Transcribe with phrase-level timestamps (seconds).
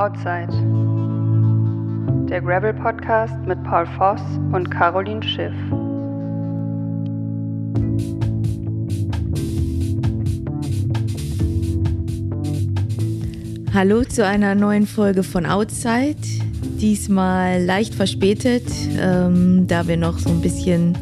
[0.00, 0.48] Outside.
[2.30, 5.52] Der Gravel Podcast mit Paul Voss und Caroline Schiff.
[13.74, 16.16] Hallo zu einer neuen Folge von Outside.
[16.80, 18.64] Diesmal leicht verspätet,
[18.98, 20.96] ähm, da wir noch so ein bisschen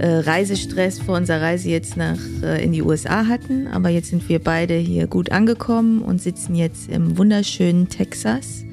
[0.00, 3.68] Reisestress vor unserer Reise jetzt nach äh, in die USA hatten.
[3.68, 8.64] Aber jetzt sind wir beide hier gut angekommen und sitzen jetzt im wunderschönen Texas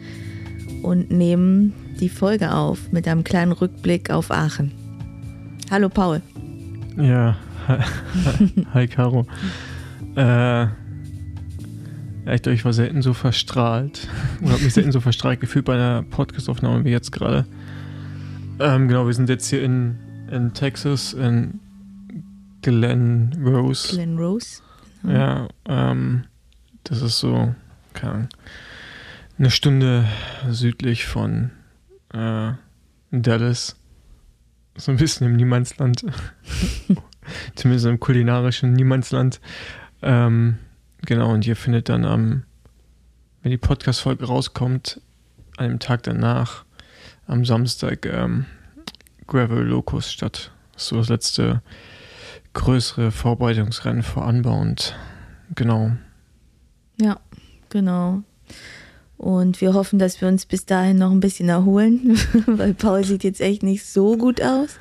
[0.81, 4.71] und nehmen die Folge auf mit einem kleinen Rückblick auf Aachen.
[5.69, 6.21] Hallo Paul.
[6.97, 7.37] Ja,
[8.73, 9.25] hi Caro.
[10.15, 10.67] Äh,
[12.25, 14.07] glaube, ich war selten so verstrahlt
[14.41, 17.45] oder habe mich selten so verstrahlt gefühlt bei einer Podcastaufnahme wie jetzt gerade.
[18.59, 19.97] Ähm, genau, wir sind jetzt hier in
[20.31, 21.59] in Texas, in
[22.61, 23.95] Glen Rose.
[23.95, 24.61] Glen Rose.
[25.03, 25.11] Mhm.
[25.11, 26.25] Ja, ähm,
[26.83, 27.53] das ist so,
[27.93, 28.29] keine Ahnung,
[29.37, 30.07] eine Stunde
[30.49, 31.51] südlich von
[32.13, 32.53] äh,
[33.11, 33.75] Dallas.
[34.77, 36.05] So ein bisschen im Niemandsland.
[37.55, 39.41] Zumindest im kulinarischen Niemandsland.
[40.01, 40.57] Ähm,
[41.05, 42.43] genau, und ihr findet dann am,
[43.41, 45.01] wenn die Podcast-Folge rauskommt,
[45.57, 46.63] an dem Tag danach,
[47.27, 48.45] am Samstag, ähm,
[49.31, 50.51] Gravel Locus statt.
[50.75, 51.61] So das letzte
[52.51, 54.93] größere Vorbereitungsrennen vor Anbau und
[55.55, 55.91] genau.
[56.99, 57.17] Ja,
[57.69, 58.23] genau.
[59.17, 63.23] Und wir hoffen, dass wir uns bis dahin noch ein bisschen erholen, weil Paul sieht
[63.23, 64.71] jetzt echt nicht so gut aus.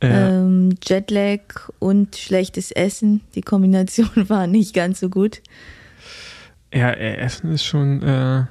[0.00, 0.28] Ja.
[0.28, 5.42] Ähm, Jetlag und schlechtes Essen, die Kombination war nicht ganz so gut.
[6.72, 8.44] Ja, äh, Essen ist schon, äh,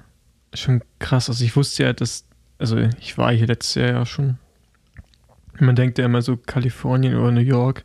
[0.53, 1.29] schon krass.
[1.29, 2.25] Also ich wusste ja, dass,
[2.57, 4.39] also ich war hier letztes Jahr ja schon
[5.59, 7.83] man denkt ja immer so Kalifornien oder New York,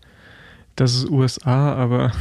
[0.76, 2.12] das ist USA, aber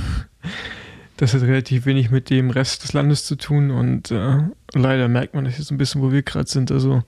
[1.17, 4.37] das hat relativ wenig mit dem Rest des Landes zu tun und äh,
[4.73, 6.71] leider merkt man das jetzt ein bisschen, wo wir gerade sind.
[6.71, 7.03] Also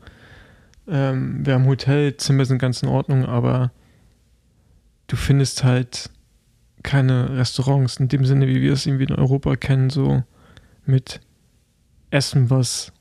[0.88, 3.72] ähm, wir haben Hotelzimmer sind ganz in Ordnung, aber
[5.08, 6.10] du findest halt
[6.84, 10.24] keine Restaurants in dem Sinne, wie wir es irgendwie in Europa kennen, so
[10.86, 11.22] mit
[12.10, 12.92] Essen, was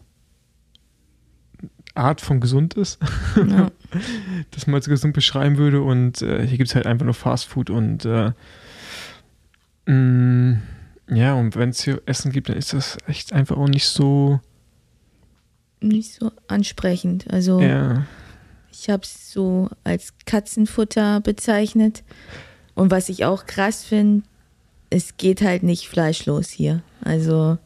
[1.94, 2.98] Art von gesund ist.
[3.36, 3.70] Ja.
[4.50, 5.82] das man als gesund beschreiben würde.
[5.82, 8.32] Und äh, hier gibt es halt einfach nur Fast Food und äh,
[9.86, 10.62] mh, mm,
[11.10, 14.40] ja, und wenn es hier Essen gibt, dann ist das echt einfach auch nicht so.
[15.80, 17.28] Nicht so ansprechend.
[17.32, 18.06] Also ja.
[18.70, 22.04] ich habe es so als Katzenfutter bezeichnet.
[22.74, 24.22] Und was ich auch krass finde,
[24.90, 26.82] es geht halt nicht fleischlos hier.
[27.02, 27.58] Also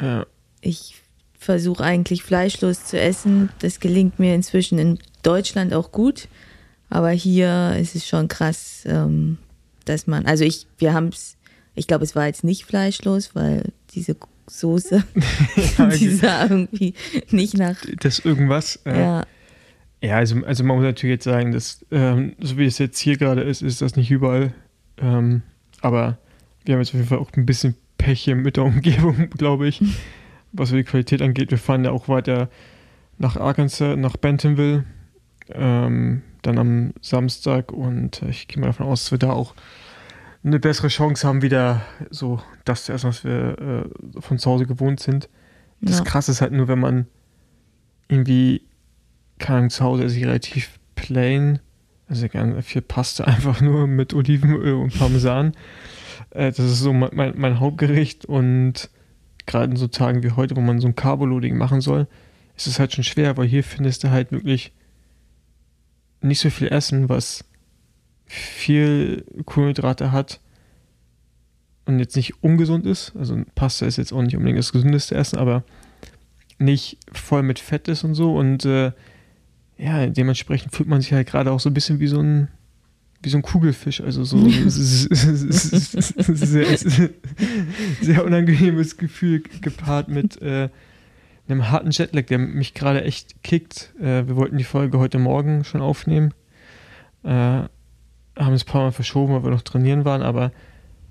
[0.00, 0.26] ja.
[0.60, 1.02] ich
[1.38, 3.48] versuche eigentlich fleischlos zu essen.
[3.60, 6.28] Das gelingt mir inzwischen in Deutschland auch gut.
[6.90, 9.38] Aber hier ist es schon krass, ähm,
[9.84, 11.36] dass man, also ich, wir haben es,
[11.74, 14.16] ich glaube, es war jetzt nicht fleischlos, weil diese
[14.46, 15.02] Soße,
[15.98, 16.94] die sah irgendwie
[17.30, 17.76] nicht nach.
[18.00, 18.76] Das irgendwas.
[18.84, 19.26] Äh, ja.
[20.02, 23.16] Ja, also, also man muss natürlich jetzt sagen, dass, ähm, so wie es jetzt hier
[23.16, 24.52] gerade ist, ist das nicht überall.
[24.98, 25.42] Ähm,
[25.80, 26.18] aber
[26.64, 29.68] wir haben jetzt auf jeden Fall auch ein bisschen Pech hier mit der Umgebung, glaube
[29.68, 29.80] ich
[30.52, 31.50] was die Qualität angeht.
[31.50, 32.48] Wir fahren ja auch weiter
[33.18, 34.84] nach Arkansas, nach Bentonville,
[35.54, 39.54] ähm, dann am Samstag und ich gehe mal davon aus, dass wir da auch
[40.44, 44.66] eine bessere Chance haben, wieder so das zu essen, was wir äh, von zu Hause
[44.66, 45.28] gewohnt sind.
[45.80, 46.04] Das ja.
[46.04, 47.06] Krasse ist halt nur, wenn man
[48.08, 48.62] irgendwie,
[49.38, 51.60] keine Ahnung, zu Hause ist ich relativ plain,
[52.08, 55.52] also gerne viel Pasta einfach nur mit Olivenöl und Parmesan.
[56.30, 58.90] äh, das ist so mein, mein, mein Hauptgericht und
[59.46, 62.06] gerade in so Tagen wie heute, wo man so ein Carboloading machen soll,
[62.56, 64.72] ist es halt schon schwer, weil hier findest du halt wirklich
[66.22, 67.44] nicht so viel Essen, was
[68.26, 70.40] viel Kohlenhydrate hat
[71.84, 73.12] und jetzt nicht ungesund ist.
[73.16, 75.64] Also Pasta ist jetzt auch nicht unbedingt das gesündeste Essen, aber
[76.58, 78.36] nicht voll mit Fett ist und so.
[78.36, 78.92] Und äh,
[79.76, 82.48] ja, dementsprechend fühlt man sich halt gerade auch so ein bisschen wie so ein
[83.24, 84.68] wie so ein Kugelfisch, also so sehr,
[88.00, 90.70] sehr unangenehmes Gefühl gepaart mit äh,
[91.52, 93.92] einem harten Jetlag, der mich gerade echt kickt.
[94.00, 96.34] Äh, wir wollten die Folge heute Morgen schon aufnehmen,
[97.24, 100.52] äh, haben es ein paar Mal verschoben, weil wir noch trainieren waren, aber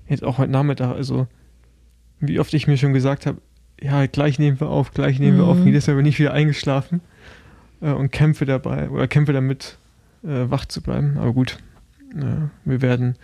[0.08, 1.26] jetzt auch heute Nachmittag, also
[2.20, 3.38] wie oft ich mir schon gesagt habe,
[3.80, 5.66] ja, gleich nehmen wir auf, gleich nehmen wir auf, mhm.
[5.66, 7.00] jedes Mal bin ich wieder eingeschlafen
[7.80, 9.78] äh, und kämpfe dabei oder kämpfe damit,
[10.22, 11.58] äh, wach zu bleiben, aber gut
[12.14, 13.16] ja, wir werden,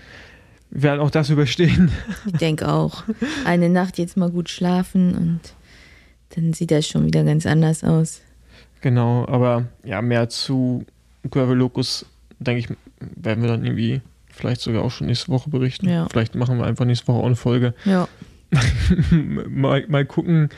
[0.71, 1.91] wir werden auch das überstehen.
[2.27, 3.05] Ich denke auch.
[3.45, 5.41] Eine Nacht jetzt mal gut schlafen und
[6.35, 8.21] dann sieht das schon wieder ganz anders aus.
[8.81, 10.85] Genau, aber ja, mehr zu
[11.31, 12.07] Gravel Locus,
[12.39, 12.69] denke ich,
[13.17, 15.89] werden wir dann irgendwie vielleicht sogar auch schon nächste Woche berichten.
[15.89, 16.07] Ja.
[16.11, 17.75] Vielleicht machen wir einfach nächste Woche auch eine Folge.
[17.85, 18.09] Ja.
[19.11, 20.49] mal, mal gucken,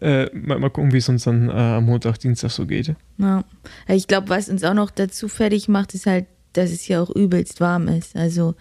[0.00, 2.94] äh, mal, mal, gucken, wie es uns dann äh, am Montag, Dienstag so geht.
[3.18, 3.44] Ja.
[3.88, 7.10] Ich glaube, was uns auch noch dazu fertig macht, ist halt, dass es hier auch
[7.10, 8.16] übelst warm ist.
[8.16, 8.54] Also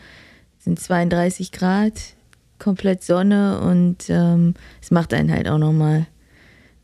[0.59, 1.93] sind 32 Grad,
[2.59, 6.05] komplett Sonne und ähm, es macht einen halt auch nochmal,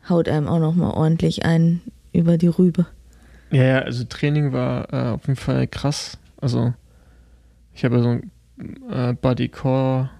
[0.08, 1.80] haut einem auch nochmal ordentlich ein
[2.12, 2.86] über die Rübe.
[3.50, 6.18] Ja, ja, also Training war äh, auf jeden Fall krass.
[6.40, 6.72] Also
[7.74, 8.30] ich habe so ein
[8.90, 10.10] äh, Bodycore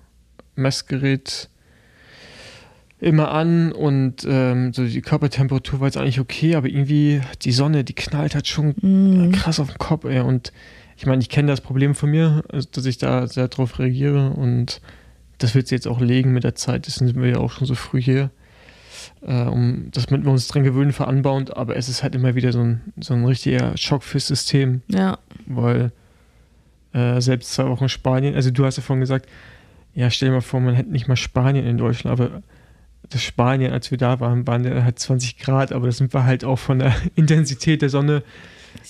[0.56, 1.49] Messgerät
[2.99, 7.83] immer an und ähm, so die Körpertemperatur war jetzt eigentlich okay, aber irgendwie die Sonne,
[7.83, 9.33] die knallt halt schon mm.
[9.33, 10.21] krass auf den Kopf, ey.
[10.21, 10.53] Und
[10.99, 14.31] ich meine, ich kenne das Problem von mir, also, dass ich da sehr drauf reagiere
[14.31, 14.83] und
[15.38, 16.87] das wird sich jetzt auch legen mit der Zeit.
[16.87, 18.31] Deswegen sind wir ja auch schon so früh hier,
[19.22, 22.34] äh, um das mit wir uns dran gewöhnen für anbauend, aber es ist halt immer
[22.34, 24.82] wieder so ein, so ein richtiger Schock fürs System.
[24.88, 25.19] Ja.
[25.46, 25.93] Weil
[26.93, 29.28] äh, selbst zwei Wochen Spanien, also du hast ja vorhin gesagt,
[29.94, 32.43] ja, stell dir mal vor, man hätte nicht mal Spanien in Deutschland, aber
[33.08, 36.44] das Spanien, als wir da waren, waren halt 20 Grad, aber das sind wir halt
[36.44, 38.23] auch von der Intensität der Sonne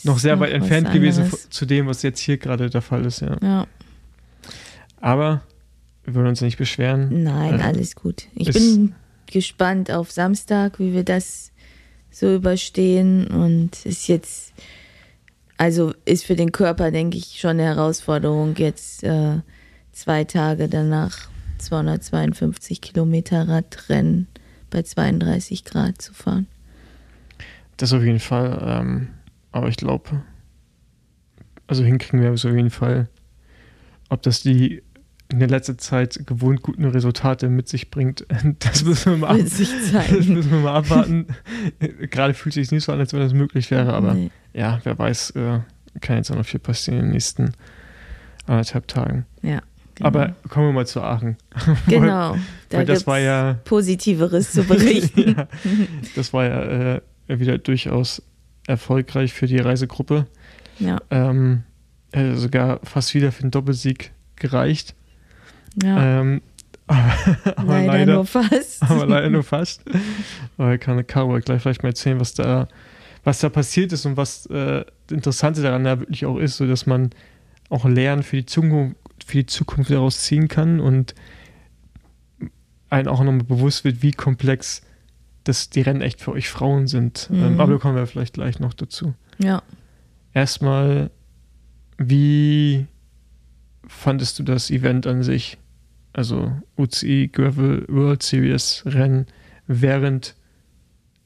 [0.05, 3.21] noch sehr noch weit entfernt gewesen zu dem, was jetzt hier gerade der Fall ist,
[3.21, 3.37] ja.
[3.43, 3.67] ja.
[5.01, 5.41] Aber
[6.05, 7.23] wir wollen uns nicht beschweren.
[7.23, 8.27] Nein, äh, alles gut.
[8.35, 8.95] Ich bin
[9.31, 11.53] gespannt auf Samstag, wie wir das
[12.11, 14.53] so überstehen und ist jetzt,
[15.57, 19.39] also ist für den Körper, denke ich, schon eine Herausforderung, jetzt äh,
[19.93, 21.29] zwei Tage danach
[21.59, 24.27] 252 Kilometer Radrennen
[24.71, 26.47] bei 32 Grad zu fahren.
[27.77, 28.59] Das auf jeden Fall.
[28.63, 29.09] Ähm,
[29.53, 30.23] aber ich glaube,
[31.67, 33.09] also hinkriegen wir es auf jeden Fall.
[34.09, 34.83] Ob das die
[35.33, 38.27] in der letzten Zeit gewohnt guten Resultate mit sich bringt,
[38.59, 41.27] das müssen wir mal, ab das müssen wir mal abwarten.
[42.11, 44.31] Gerade fühlt es sich nicht so an, als wenn das möglich wäre, aber nee.
[44.53, 45.61] ja, wer weiß, äh,
[46.01, 47.53] kann jetzt auch noch viel passieren in den nächsten
[48.47, 49.27] anderthalb Tagen.
[49.43, 49.63] Ja.
[49.97, 50.07] Genau.
[50.07, 51.37] Aber kommen wir mal zu Aachen.
[51.87, 52.33] Genau.
[52.33, 52.41] weil,
[52.71, 55.35] da weil das war ja Positiveres zu berichten.
[55.37, 55.49] ja,
[56.17, 58.23] das war ja äh, wieder durchaus
[58.67, 60.27] erfolgreich für die Reisegruppe.
[60.79, 60.99] Ja.
[61.11, 61.65] Ähm,
[62.13, 64.95] äh, sogar fast wieder für den Doppelsieg gereicht.
[65.83, 66.21] Ja.
[66.21, 66.43] Ähm,
[66.87, 67.13] aber,
[67.57, 68.83] aber leider, leider, nur fast.
[68.91, 69.85] Aber leider nur fast.
[70.59, 72.67] Aber kann Caro gleich vielleicht mal erzählen, was da,
[73.23, 76.67] was da passiert ist und was äh, das Interessante daran ja wirklich auch ist, so
[76.67, 77.11] dass man
[77.69, 81.15] auch Lernen für die Zukunft, für die Zukunft daraus ziehen kann und
[82.89, 84.83] einen auch nochmal bewusst wird, wie komplex
[85.45, 87.29] das die Rennen echt für euch Frauen sind.
[87.33, 87.61] Ähm, mhm.
[87.61, 89.15] aber da kommen wir vielleicht gleich noch dazu.
[89.39, 89.63] Ja.
[90.35, 91.11] Erstmal,
[91.99, 92.87] wie
[93.87, 95.57] fandest du das Event an sich?
[96.13, 99.27] Also UCI Gravel World Series Rennen
[99.67, 100.35] während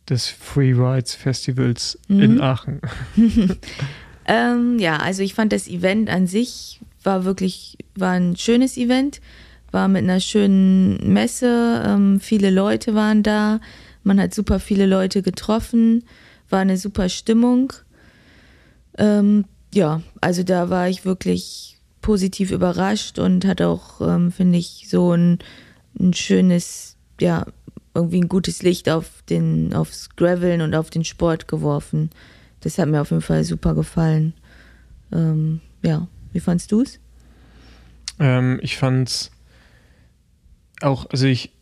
[0.08, 2.20] des Free Rides Festivals mhm.
[2.20, 2.80] in Aachen.
[4.26, 9.20] ähm, ja, also ich fand das Event an sich war wirklich, war ein schönes Event,
[9.70, 13.60] war mit einer schönen Messe, ähm, viele Leute waren da,
[14.02, 16.04] man hat super viele Leute getroffen,
[16.48, 17.72] war eine super Stimmung.
[18.98, 21.73] Ähm, ja, also da war ich wirklich
[22.04, 25.38] positiv überrascht und hat auch, ähm, finde ich, so ein,
[25.98, 27.46] ein schönes, ja,
[27.94, 32.10] irgendwie ein gutes Licht auf den, aufs Graveln und auf den Sport geworfen.
[32.60, 34.34] Das hat mir auf jeden Fall super gefallen.
[35.12, 36.06] Ähm, ja.
[36.34, 37.00] Wie fandst du es?
[38.18, 39.30] Ähm, ich fand's
[40.82, 41.52] auch, also ich,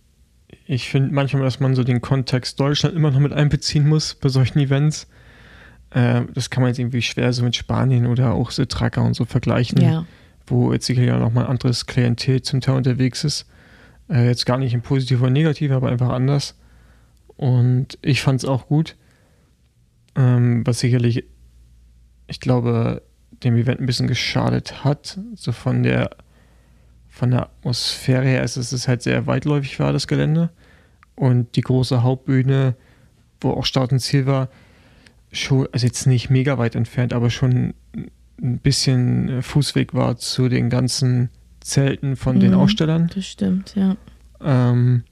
[0.66, 4.28] ich finde manchmal, dass man so den Kontext Deutschland immer noch mit einbeziehen muss bei
[4.28, 5.06] solchen Events.
[5.90, 9.24] Äh, das kann man jetzt irgendwie schwer so mit Spanien oder auch Sitraka und so
[9.24, 10.04] vergleichen, ja.
[10.46, 13.46] Wo jetzt sicherlich auch noch mal ein anderes Klientel zum Teil unterwegs ist.
[14.08, 16.56] Äh, jetzt gar nicht im Positiven oder Negativen, aber einfach anders.
[17.36, 18.96] Und ich fand es auch gut.
[20.14, 21.24] Ähm, was sicherlich,
[22.26, 23.02] ich glaube,
[23.42, 25.18] dem Event ein bisschen geschadet hat.
[25.34, 26.10] So von der,
[27.08, 30.50] von der Atmosphäre her ist es halt sehr weitläufig war, das Gelände.
[31.14, 32.76] Und die große Hauptbühne,
[33.40, 34.48] wo auch Start und Ziel war,
[35.32, 37.74] schon, also jetzt nicht mega weit entfernt, aber schon
[38.40, 43.10] ein bisschen Fußweg war zu den ganzen Zelten von mhm, den Ausstellern.
[43.14, 43.96] Das stimmt, ja.
[44.40, 45.04] Ähm,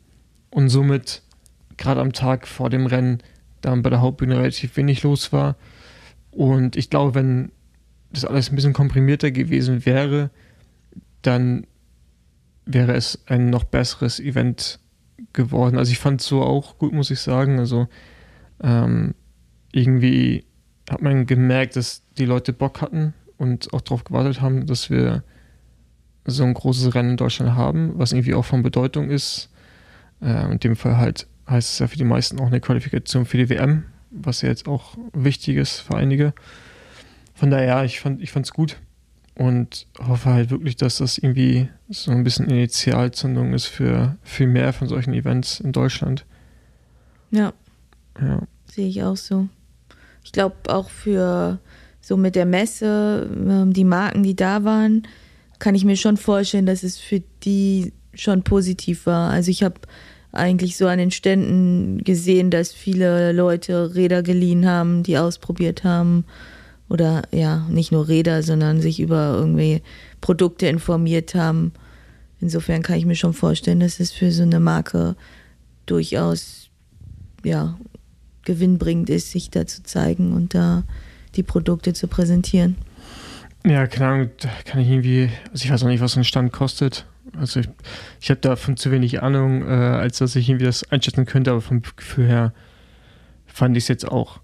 [0.50, 1.22] und somit
[1.76, 3.18] gerade am Tag vor dem Rennen
[3.60, 5.56] dann bei der Hauptbühne relativ wenig los war.
[6.30, 7.52] Und ich glaube, wenn
[8.12, 10.30] das alles ein bisschen komprimierter gewesen wäre,
[11.22, 11.66] dann
[12.66, 14.80] wäre es ein noch besseres Event
[15.32, 15.78] geworden.
[15.78, 17.58] Also ich fand es so auch gut, muss ich sagen.
[17.58, 17.88] Also
[18.62, 19.14] ähm,
[19.72, 20.44] irgendwie
[20.90, 25.22] hat man gemerkt, dass die Leute Bock hatten und auch darauf gewartet haben, dass wir
[26.26, 29.50] so ein großes Rennen in Deutschland haben, was irgendwie auch von Bedeutung ist.
[30.20, 33.38] Äh, in dem Fall halt heißt es ja für die meisten auch eine Qualifikation für
[33.38, 36.34] die WM, was ja jetzt auch wichtig ist für einige.
[37.34, 38.76] Von daher, ich fand ich fand's gut
[39.34, 44.72] und hoffe halt wirklich, dass das irgendwie so ein bisschen Initialzündung ist für viel mehr
[44.72, 46.26] von solchen Events in Deutschland.
[47.30, 47.52] Ja.
[48.20, 48.42] Ja.
[48.66, 49.48] Sehe ich auch so.
[50.24, 51.58] Ich glaube auch für
[52.00, 55.06] so mit der Messe, ähm, die Marken, die da waren,
[55.58, 59.30] kann ich mir schon vorstellen, dass es für die schon positiv war.
[59.30, 59.80] Also ich habe
[60.32, 66.24] eigentlich so an den Ständen gesehen, dass viele Leute Räder geliehen haben, die ausprobiert haben.
[66.88, 69.82] Oder ja, nicht nur Räder, sondern sich über irgendwie
[70.20, 71.72] Produkte informiert haben.
[72.40, 75.14] Insofern kann ich mir schon vorstellen, dass es für so eine Marke
[75.86, 76.70] durchaus
[77.44, 77.78] ja,
[78.50, 80.82] gewinnbringend ist, sich da zu zeigen und da
[81.36, 82.74] die Produkte zu präsentieren.
[83.64, 86.24] Ja, keine Ahnung, da kann ich irgendwie, also ich weiß auch nicht, was so ein
[86.24, 87.06] Stand kostet.
[87.38, 87.68] Also ich,
[88.20, 91.60] ich habe davon zu wenig Ahnung, äh, als dass ich irgendwie das einschätzen könnte, aber
[91.60, 92.52] vom Gefühl her
[93.46, 94.40] fand ich es jetzt auch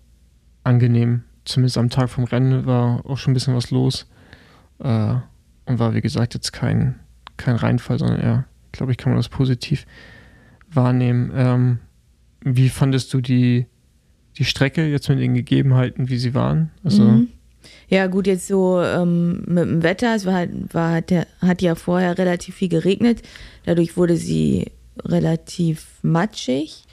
[0.62, 1.24] angenehm.
[1.44, 4.06] Zumindest am Tag vom Rennen war auch schon ein bisschen was los.
[4.78, 5.16] Äh,
[5.64, 7.00] und war, wie gesagt, jetzt kein,
[7.38, 9.84] kein Reinfall, sondern eher, glaube ich, kann man das positiv
[10.70, 11.32] wahrnehmen.
[11.34, 11.78] Ähm,
[12.42, 13.66] wie fandest du die,
[14.38, 16.70] die Strecke jetzt mit den Gegebenheiten, wie sie waren?
[16.84, 17.28] Also, mhm.
[17.88, 21.74] Ja, gut, jetzt so ähm, mit dem Wetter, es war halt, war, hat, hat ja
[21.74, 23.22] vorher relativ viel geregnet.
[23.64, 24.66] Dadurch wurde sie
[25.04, 26.84] relativ matschig.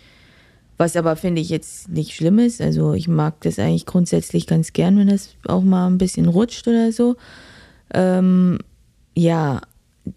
[0.78, 2.62] Was aber finde ich jetzt nicht schlimm ist.
[2.62, 6.68] Also ich mag das eigentlich grundsätzlich ganz gern, wenn das auch mal ein bisschen rutscht
[6.68, 7.16] oder so.
[7.94, 8.60] Ähm,
[9.16, 9.62] ja,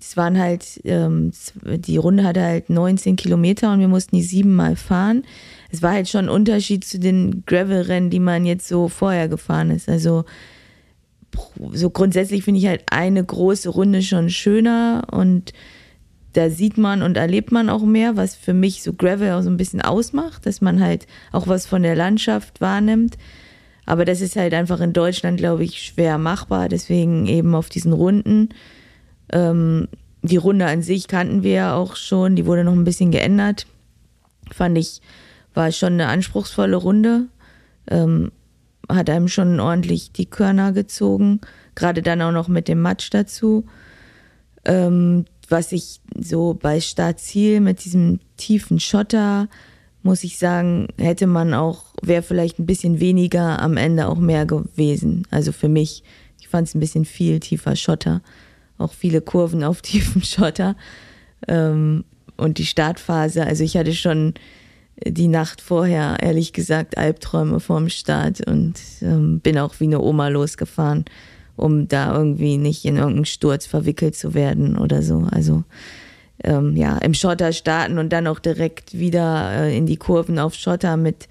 [0.00, 4.76] es waren halt, ähm, die Runde hatte halt 19 Kilometer und wir mussten die siebenmal
[4.76, 5.24] fahren.
[5.70, 9.70] Es war halt schon ein Unterschied zu den Gravel-Rennen, die man jetzt so vorher gefahren
[9.70, 9.88] ist.
[9.88, 10.24] Also
[11.72, 15.52] so grundsätzlich finde ich halt eine große Runde schon schöner und
[16.32, 19.48] da sieht man und erlebt man auch mehr, was für mich so Gravel auch so
[19.48, 23.16] ein bisschen ausmacht, dass man halt auch was von der Landschaft wahrnimmt.
[23.86, 26.68] Aber das ist halt einfach in Deutschland, glaube ich, schwer machbar.
[26.68, 28.50] Deswegen eben auf diesen Runden.
[29.32, 29.88] Ähm,
[30.22, 32.36] die Runde an sich kannten wir ja auch schon.
[32.36, 33.66] Die wurde noch ein bisschen geändert.
[34.52, 35.00] Fand ich,
[35.56, 37.26] war schon eine anspruchsvolle Runde.
[37.88, 38.30] Ähm,
[38.88, 41.40] hat einem schon ordentlich die Körner gezogen.
[41.74, 43.66] Gerade dann auch noch mit dem Matsch dazu.
[44.64, 49.48] Ähm, was ich so bei Startziel mit diesem tiefen Schotter
[50.06, 54.46] muss ich sagen, hätte man auch, wäre vielleicht ein bisschen weniger, am Ende auch mehr
[54.46, 55.26] gewesen.
[55.30, 56.04] Also für mich,
[56.40, 58.22] ich fand es ein bisschen viel tiefer Schotter,
[58.78, 60.76] auch viele Kurven auf tiefem Schotter.
[61.48, 62.04] Ähm,
[62.36, 64.34] und die Startphase, also ich hatte schon
[65.04, 70.28] die Nacht vorher, ehrlich gesagt, Albträume vorm Start und ähm, bin auch wie eine Oma
[70.28, 71.04] losgefahren,
[71.56, 75.26] um da irgendwie nicht in irgendeinen Sturz verwickelt zu werden oder so.
[75.30, 75.64] Also
[76.44, 80.54] ähm, ja, im Schotter starten und dann auch direkt wieder äh, in die Kurven auf
[80.54, 81.28] Schotter mit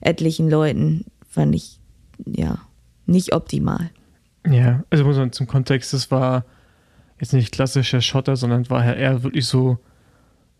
[0.00, 1.78] etlichen Leuten, fand ich
[2.24, 2.58] ja
[3.06, 3.90] nicht optimal.
[4.48, 6.44] Ja, also muss man zum Kontext, das war
[7.20, 9.78] jetzt nicht klassischer Schotter, sondern war ja eher wirklich so,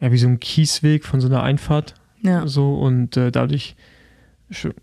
[0.00, 1.94] ja, wie so ein Kiesweg von so einer Einfahrt.
[2.22, 2.46] Ja.
[2.46, 3.76] So und äh, dadurch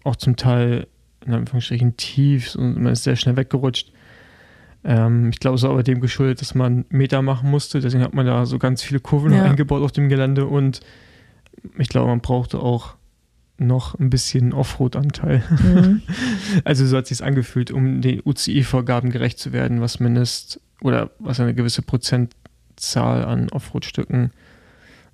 [0.03, 0.87] auch zum Teil
[1.25, 3.91] in Anführungsstrichen tief und man ist sehr schnell weggerutscht.
[4.83, 7.79] Ähm, ich glaube, es war aber dem geschuldet, dass man Meter machen musste.
[7.81, 9.43] Deswegen hat man da so ganz viele Kurven ja.
[9.43, 10.81] eingebaut auf dem Gelände und
[11.77, 12.95] ich glaube, man brauchte auch
[13.57, 15.43] noch ein bisschen Offroad-Anteil.
[15.49, 16.01] Mhm.
[16.63, 21.11] also so hat es sich angefühlt, um den UCI-Vorgaben gerecht zu werden, was mindest oder
[21.19, 24.31] was eine gewisse Prozentzahl an Offroad-Stücken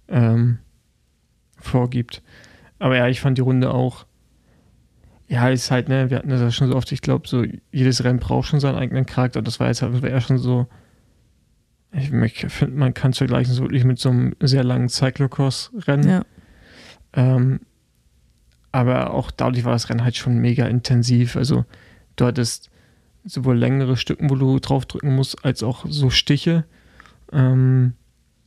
[0.10, 0.58] ähm,
[1.62, 2.22] vorgibt.
[2.80, 4.06] Aber ja, ich fand die Runde auch
[5.32, 8.04] ja, ist halt, ne, wir hatten das ja schon so oft, ich glaube, so jedes
[8.04, 9.42] Rennen braucht schon seinen eigenen Charakter.
[9.42, 10.68] Das war jetzt halt eher schon so,
[11.94, 16.10] ich finde, man kann es vergleichen so wirklich mit so einem sehr langen Cyclocross-Rennen.
[16.10, 16.26] Ja.
[17.14, 17.62] Ähm,
[18.74, 21.38] aber auch dadurch war das Rennen halt schon mega intensiv.
[21.38, 21.64] Also
[22.18, 22.70] du hattest
[23.24, 26.66] sowohl längere Stücken, wo du draufdrücken musst, als auch so Stiche.
[27.32, 27.94] Ähm,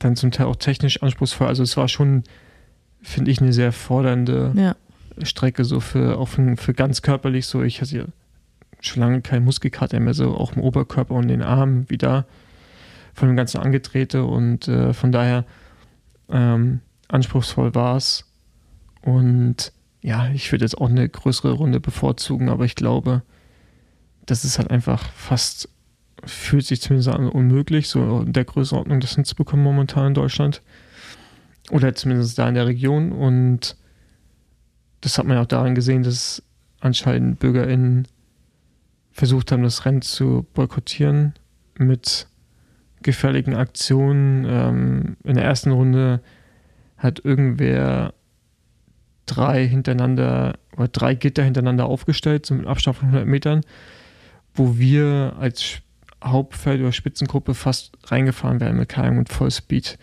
[0.00, 1.46] dann zum Teil auch technisch anspruchsvoll.
[1.46, 2.24] Also es war schon,
[3.04, 4.76] finde ich, eine sehr fordernde ja.
[5.22, 7.62] Strecke, so für, auch für, ganz körperlich so.
[7.62, 8.04] Ich hatte ja
[8.80, 12.26] schon lange keinen Muskelkater mehr, so auch im Oberkörper und den Armen wieder
[13.14, 15.44] von dem ganzen Angetrete und äh, von daher
[16.28, 18.26] ähm, anspruchsvoll war es.
[19.02, 23.22] Und ja, ich würde jetzt auch eine größere Runde bevorzugen, aber ich glaube,
[24.26, 25.68] das ist halt einfach fast,
[26.24, 30.62] fühlt sich zumindest an unmöglich, so in der Größenordnung das hinzubekommen momentan in Deutschland.
[31.70, 33.12] Oder zumindest da in der Region.
[33.12, 33.76] Und
[35.00, 36.42] das hat man auch daran gesehen, dass
[36.80, 38.06] anscheinend BürgerInnen
[39.12, 41.34] versucht haben, das Rennen zu boykottieren
[41.78, 42.26] mit
[43.02, 44.44] gefährlichen Aktionen.
[44.48, 46.20] Ähm, in der ersten Runde
[46.96, 48.14] hat irgendwer
[49.26, 53.60] drei hintereinander oder drei Gitter hintereinander aufgestellt, mit Abstand von 100 Metern,
[54.54, 55.80] wo wir als
[56.22, 59.98] Hauptfeld oder Spitzengruppe fast reingefahren wären mit Kajak und Vollspeed.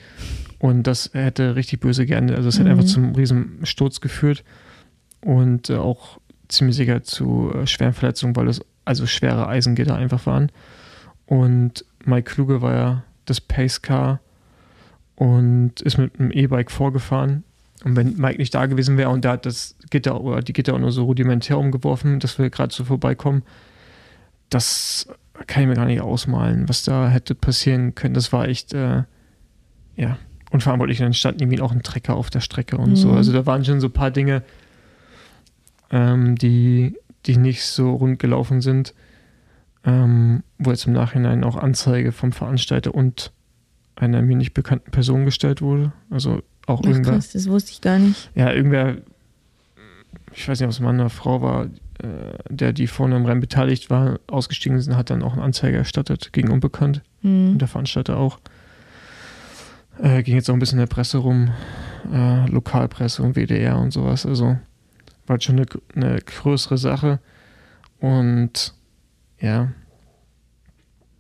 [0.62, 2.38] Und das hätte richtig böse geendet.
[2.38, 2.60] Also es mhm.
[2.60, 4.44] hätte einfach zum riesen Sturz geführt.
[5.22, 10.28] und äh, auch ziemlich sicher zu äh, schweren Verletzungen, weil es also schwere Eisengitter einfach
[10.28, 10.52] waren.
[11.26, 14.20] Und Mike Kluge war ja das Pace Car
[15.16, 17.44] und ist mit einem E-Bike vorgefahren.
[17.84, 20.76] Und wenn Mike nicht da gewesen wäre und der hat das Gitter oder die Gitter
[20.76, 23.42] auch nur so rudimentär umgeworfen, dass wir gerade so vorbeikommen,
[24.52, 25.08] das
[25.48, 28.14] kann ich mir gar nicht ausmalen, was da hätte passieren können.
[28.14, 29.06] Das war echt, äh,
[29.96, 30.20] ja,
[30.52, 31.00] unverantwortlich.
[31.00, 32.96] Und dann stand irgendwie auch ein Trecker auf der Strecke und mhm.
[32.96, 33.12] so.
[33.12, 34.44] Also da waren schon so ein paar Dinge,
[35.90, 38.94] ähm, die, die nicht so rund gelaufen sind,
[39.84, 43.32] ähm, wo jetzt im Nachhinein auch Anzeige vom Veranstalter und
[43.96, 45.92] einer mir nicht bekannten Person gestellt wurde.
[46.10, 47.14] Also auch Ach, irgendwer.
[47.14, 48.30] Krass, das wusste ich gar nicht.
[48.36, 48.98] Ja, irgendwer,
[50.34, 51.68] ich weiß nicht, ob es Mann oder Frau war, äh,
[52.50, 56.34] der die vorne im Rennen beteiligt war, ausgestiegen ist, hat dann auch eine Anzeige erstattet
[56.34, 57.02] gegen Unbekannt.
[57.22, 57.52] Mhm.
[57.52, 58.40] Und der Veranstalter auch.
[60.02, 61.52] Äh, ging jetzt auch ein bisschen in der Presse rum,
[62.12, 64.26] äh, Lokalpresse und WDR und sowas.
[64.26, 64.58] Also
[65.28, 67.20] war schon eine, eine größere Sache.
[68.00, 68.74] Und
[69.40, 69.72] ja,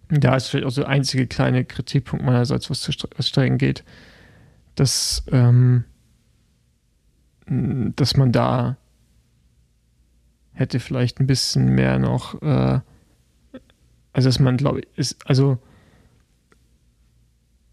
[0.09, 3.83] da ist vielleicht auch so der einzige kleine Kritikpunkt meinerseits, was zu Strecken geht,
[4.75, 5.83] dass, ähm,
[7.45, 8.77] dass man da
[10.53, 12.79] hätte vielleicht ein bisschen mehr noch, äh,
[14.13, 15.59] also dass man, glaube ich, ist, also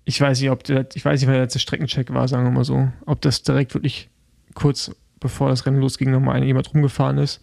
[0.08, 2.50] ich weiß nicht, ob der, ich weiß nicht, wer der letzte Streckencheck war, sagen wir
[2.50, 4.08] mal so, ob das direkt wirklich
[4.54, 7.42] kurz bevor das Rennen losging, nochmal jemand rumgefahren ist.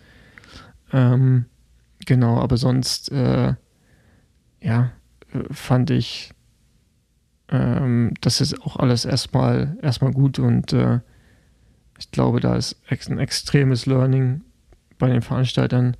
[0.92, 1.46] Ähm,
[2.08, 3.54] genau, aber sonst, äh,
[4.64, 4.92] ja,
[5.52, 6.32] fand ich,
[7.50, 11.02] ähm, das ist auch alles erstmal erstmal gut und äh,
[12.00, 14.42] ich glaube, da ist ein extremes Learning
[14.98, 15.96] bei den Veranstaltern,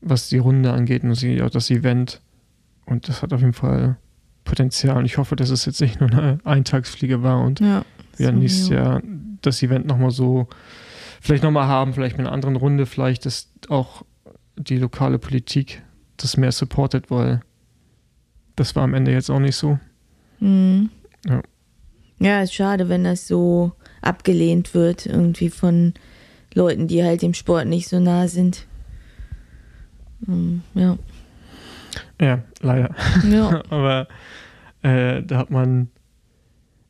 [0.00, 1.12] was die Runde angeht und
[1.42, 2.22] auch das Event.
[2.86, 3.98] Und das hat auf jeden Fall
[4.44, 4.98] Potenzial.
[4.98, 7.84] Und ich hoffe, dass es jetzt nicht nur eine Eintagsfliege war und ja,
[8.16, 8.76] wir nächstes ja.
[8.76, 9.02] Jahr
[9.42, 10.48] das Event nochmal so
[11.20, 14.02] vielleicht nochmal haben, vielleicht mit einer anderen Runde, vielleicht ist auch
[14.56, 15.82] die lokale Politik
[16.16, 17.40] das mehr supportet, weil
[18.56, 19.78] das war am Ende jetzt auch nicht so.
[20.40, 20.90] Mhm.
[21.26, 21.42] Ja.
[22.20, 25.94] ja, ist schade, wenn das so abgelehnt wird, irgendwie von
[26.52, 28.66] Leuten, die halt dem Sport nicht so nah sind.
[30.28, 30.98] Ähm, ja.
[32.20, 32.94] Ja, leider.
[33.28, 33.62] Ja.
[33.70, 34.08] Aber
[34.82, 35.88] äh, da hat man,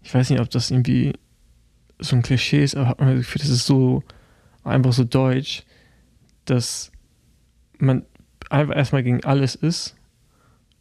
[0.02, 1.12] ich weiß nicht, ob das irgendwie
[1.98, 4.02] so ein Klischee ist, aber hat man das Gefühl, das ist so
[4.64, 5.62] einfach so deutsch,
[6.44, 6.90] dass
[7.78, 8.04] man
[8.50, 9.96] einfach erstmal gegen alles ist,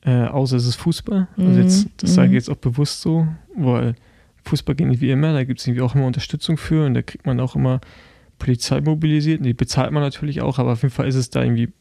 [0.02, 1.28] äh, außer es ist Fußball.
[1.38, 1.62] Also mhm.
[1.62, 2.16] jetzt, das mhm.
[2.16, 3.96] sage ich jetzt auch bewusst so, weil
[4.44, 7.02] Fußball geht nicht wie immer, da gibt es irgendwie auch immer Unterstützung für und da
[7.02, 7.80] kriegt man auch immer
[8.40, 11.44] Polizei mobilisiert und die bezahlt man natürlich auch, aber auf jeden Fall ist es da
[11.44, 11.72] irgendwie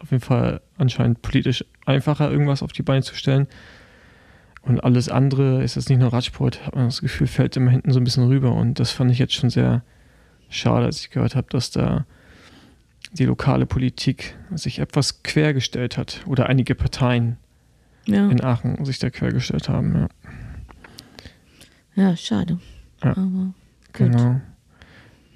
[0.00, 3.46] auf jeden Fall anscheinend politisch einfacher, irgendwas auf die Beine zu stellen.
[4.62, 7.92] Und alles andere ist jetzt nicht nur Radsport, hat man das Gefühl, fällt immer hinten
[7.92, 8.52] so ein bisschen rüber.
[8.52, 9.82] Und das fand ich jetzt schon sehr
[10.48, 12.04] schade, als ich gehört habe, dass da
[13.12, 17.38] die lokale Politik sich etwas quergestellt hat oder einige Parteien
[18.06, 18.28] ja.
[18.28, 20.08] in Aachen sich da quergestellt haben.
[21.94, 22.58] Ja, ja schade.
[23.02, 23.54] Ja, Aber
[23.92, 24.40] genau.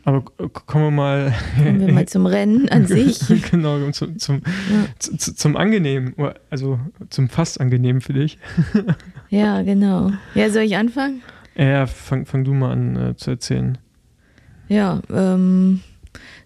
[0.04, 1.34] Aber kommen wir mal.
[1.56, 3.20] Kommen wir mal zum Rennen an sich.
[3.50, 4.86] genau, zum, zum, ja.
[4.98, 6.14] zum, zum Angenehmen,
[6.50, 6.78] also
[7.10, 8.38] zum fast Angenehmen für dich.
[9.30, 10.12] ja, genau.
[10.34, 11.22] Ja, soll ich anfangen?
[11.56, 13.78] Ja, fang, fang du mal an äh, zu erzählen.
[14.68, 15.80] Ja, ähm,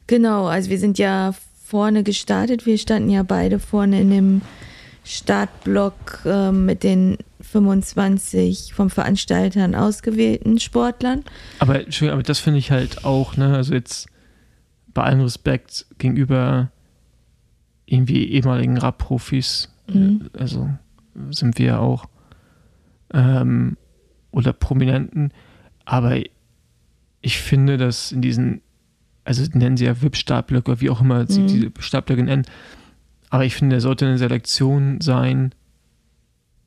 [0.06, 0.46] genau.
[0.46, 2.64] Also wir sind ja vorne gestartet.
[2.64, 4.42] Wir standen ja beide vorne in dem
[5.04, 11.24] Startblock äh, mit den 25 vom Veranstaltern ausgewählten Sportlern.
[11.58, 14.08] Aber, aber das finde ich halt auch, ne, also jetzt
[14.94, 16.70] bei allem Respekt gegenüber
[17.86, 20.28] irgendwie ehemaligen Rap-Profis, mhm.
[20.36, 20.68] also
[21.30, 22.06] sind wir ja auch,
[23.14, 23.76] ähm,
[24.30, 25.32] oder Prominenten,
[25.84, 26.18] aber
[27.20, 28.60] ich finde, dass in diesen,
[29.24, 31.46] also nennen sie ja VIP-Startblöcke, wie auch immer sie mhm.
[31.46, 32.44] diese Startblöcke nennen,
[33.30, 35.54] aber ich finde, er sollte eine Selektion sein,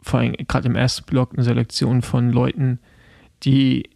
[0.02, 2.80] vor allem gerade im ersten Block, eine Selektion von Leuten,
[3.44, 3.90] die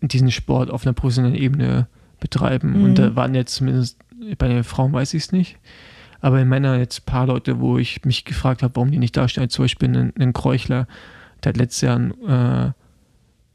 [0.00, 1.88] diesen Sport auf einer professionellen Ebene
[2.20, 2.78] betreiben.
[2.78, 2.84] Mhm.
[2.84, 3.98] Und da waren jetzt zumindest
[4.36, 5.58] bei den Frauen weiß ich es nicht.
[6.20, 9.16] Aber in Männern jetzt ein paar Leute, wo ich mich gefragt habe, warum die nicht
[9.16, 9.48] da stehen.
[9.50, 10.88] Zum Beispiel ein, ein Kreuchler,
[11.42, 12.72] der hat letztes Jahr, ein, äh,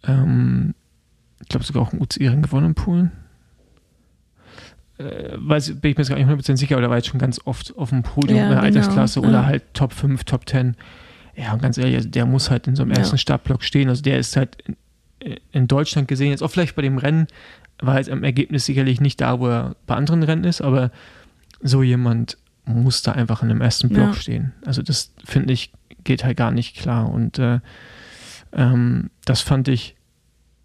[0.09, 0.73] ähm,
[1.41, 3.11] ich glaube sogar auch ein UCI-Rennen gewonnen in Polen
[4.97, 7.19] äh, weiß, bin ich mir jetzt gar nicht 100% sicher, aber der war jetzt schon
[7.19, 8.79] ganz oft auf dem Podium ja, in der genau.
[8.79, 9.45] Altersklasse oder ja.
[9.45, 10.75] halt Top 5, Top 10.
[11.35, 13.19] Ja, und ganz ehrlich, also der muss halt in so einem ersten ja.
[13.19, 13.89] Startblock stehen.
[13.89, 14.57] Also der ist halt
[15.19, 17.27] in, in, Deutschland gesehen, jetzt auch vielleicht bei dem Rennen,
[17.79, 20.91] war jetzt am Ergebnis sicherlich nicht da, wo er bei anderen Rennen ist, aber
[21.61, 24.13] so jemand muss da einfach in einem ersten Block ja.
[24.13, 24.53] stehen.
[24.65, 25.71] Also das finde ich,
[26.03, 27.09] geht halt gar nicht klar.
[27.09, 27.59] Und äh,
[28.53, 29.95] ähm, das fand ich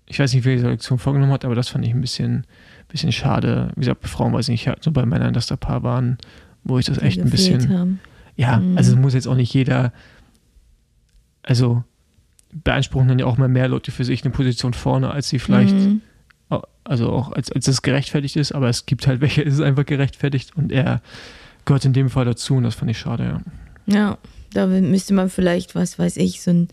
[0.08, 2.46] ich weiß nicht, wer die Selektion vorgenommen hat, aber das fand ich ein bisschen,
[2.88, 3.70] bisschen schade.
[3.76, 6.18] Wie gesagt, bei Frauen weiß ich nicht, so bei Männern, dass da ein paar waren,
[6.64, 7.68] wo ich das echt ein bisschen.
[7.68, 8.00] Haben.
[8.36, 8.76] Ja, mhm.
[8.76, 9.92] also es muss jetzt auch nicht jeder,
[11.48, 11.82] also
[12.52, 15.74] beanspruchen dann ja auch mal mehr Leute für sich eine Position vorne, als sie vielleicht,
[15.74, 16.02] mhm.
[16.84, 19.86] also auch als, als es gerechtfertigt ist, aber es gibt halt welche, ist es einfach
[19.86, 21.00] gerechtfertigt und er
[21.64, 23.40] gehört in dem Fall dazu und das fand ich schade, ja.
[23.86, 24.18] Ja,
[24.52, 26.68] da müsste man vielleicht, was weiß ich, so ein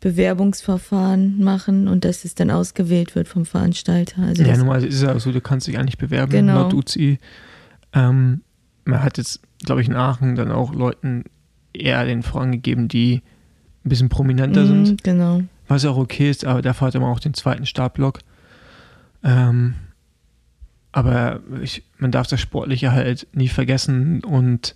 [0.00, 4.22] Bewerbungsverfahren machen und dass es dann ausgewählt wird vom Veranstalter.
[4.22, 6.62] Also ja, normal ist es ja so, du kannst dich eigentlich bewerben genau.
[6.62, 7.18] laut UCI.
[7.92, 8.42] Ähm,
[8.84, 11.24] man hat jetzt, glaube ich, in Aachen dann auch Leuten
[11.72, 13.22] eher den vorangegeben, die
[13.88, 15.04] ein bisschen prominenter mm, sind.
[15.04, 15.42] Genau.
[15.66, 18.20] Was auch okay ist, aber dafür hat man auch den zweiten Startblock.
[19.24, 19.74] Ähm,
[20.92, 24.74] aber ich, man darf das Sportliche halt nie vergessen und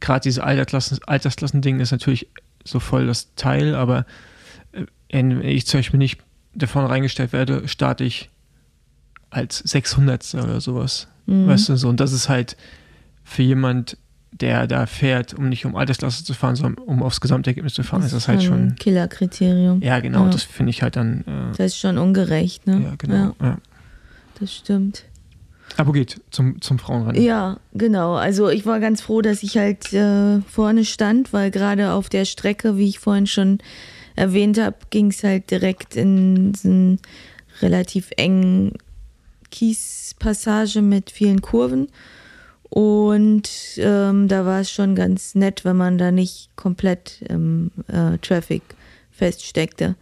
[0.00, 2.28] gerade dieses Altersklassen, Altersklassending ist natürlich
[2.64, 4.06] so voll das Teil, aber
[5.10, 6.20] wenn ich zum Beispiel nicht
[6.54, 8.30] davon reingestellt werde, starte ich
[9.30, 10.34] als 600.
[10.34, 11.08] oder sowas.
[11.26, 11.46] Mhm.
[11.46, 11.88] Weißt du, so.
[11.88, 12.56] Und das ist halt
[13.24, 13.98] für jemand,
[14.40, 18.02] der da fährt, um nicht um Altersklasse zu fahren, sondern um aufs Gesamtergebnis zu fahren,
[18.02, 18.68] das ist das halt schon.
[18.68, 19.82] Ein Killerkriterium.
[19.82, 20.30] Ja, genau, ja.
[20.30, 21.20] das finde ich halt dann.
[21.22, 22.82] Äh, das ist schon ungerecht, ne?
[22.82, 23.34] Ja, genau.
[23.40, 23.46] Ja.
[23.46, 23.58] ja.
[24.38, 25.04] Das stimmt.
[25.76, 27.22] Aber geht zum, zum Frauenrennen.
[27.22, 28.14] Ja, genau.
[28.14, 32.24] Also ich war ganz froh, dass ich halt äh, vorne stand, weil gerade auf der
[32.24, 33.58] Strecke, wie ich vorhin schon
[34.14, 36.98] erwähnt habe, ging es halt direkt in so einen
[37.60, 38.72] relativ engen
[39.50, 41.88] Kiespassage mit vielen Kurven.
[42.68, 43.48] Und
[43.78, 48.62] ähm, da war es schon ganz nett, wenn man da nicht komplett im äh, Traffic
[49.10, 49.94] feststeckte.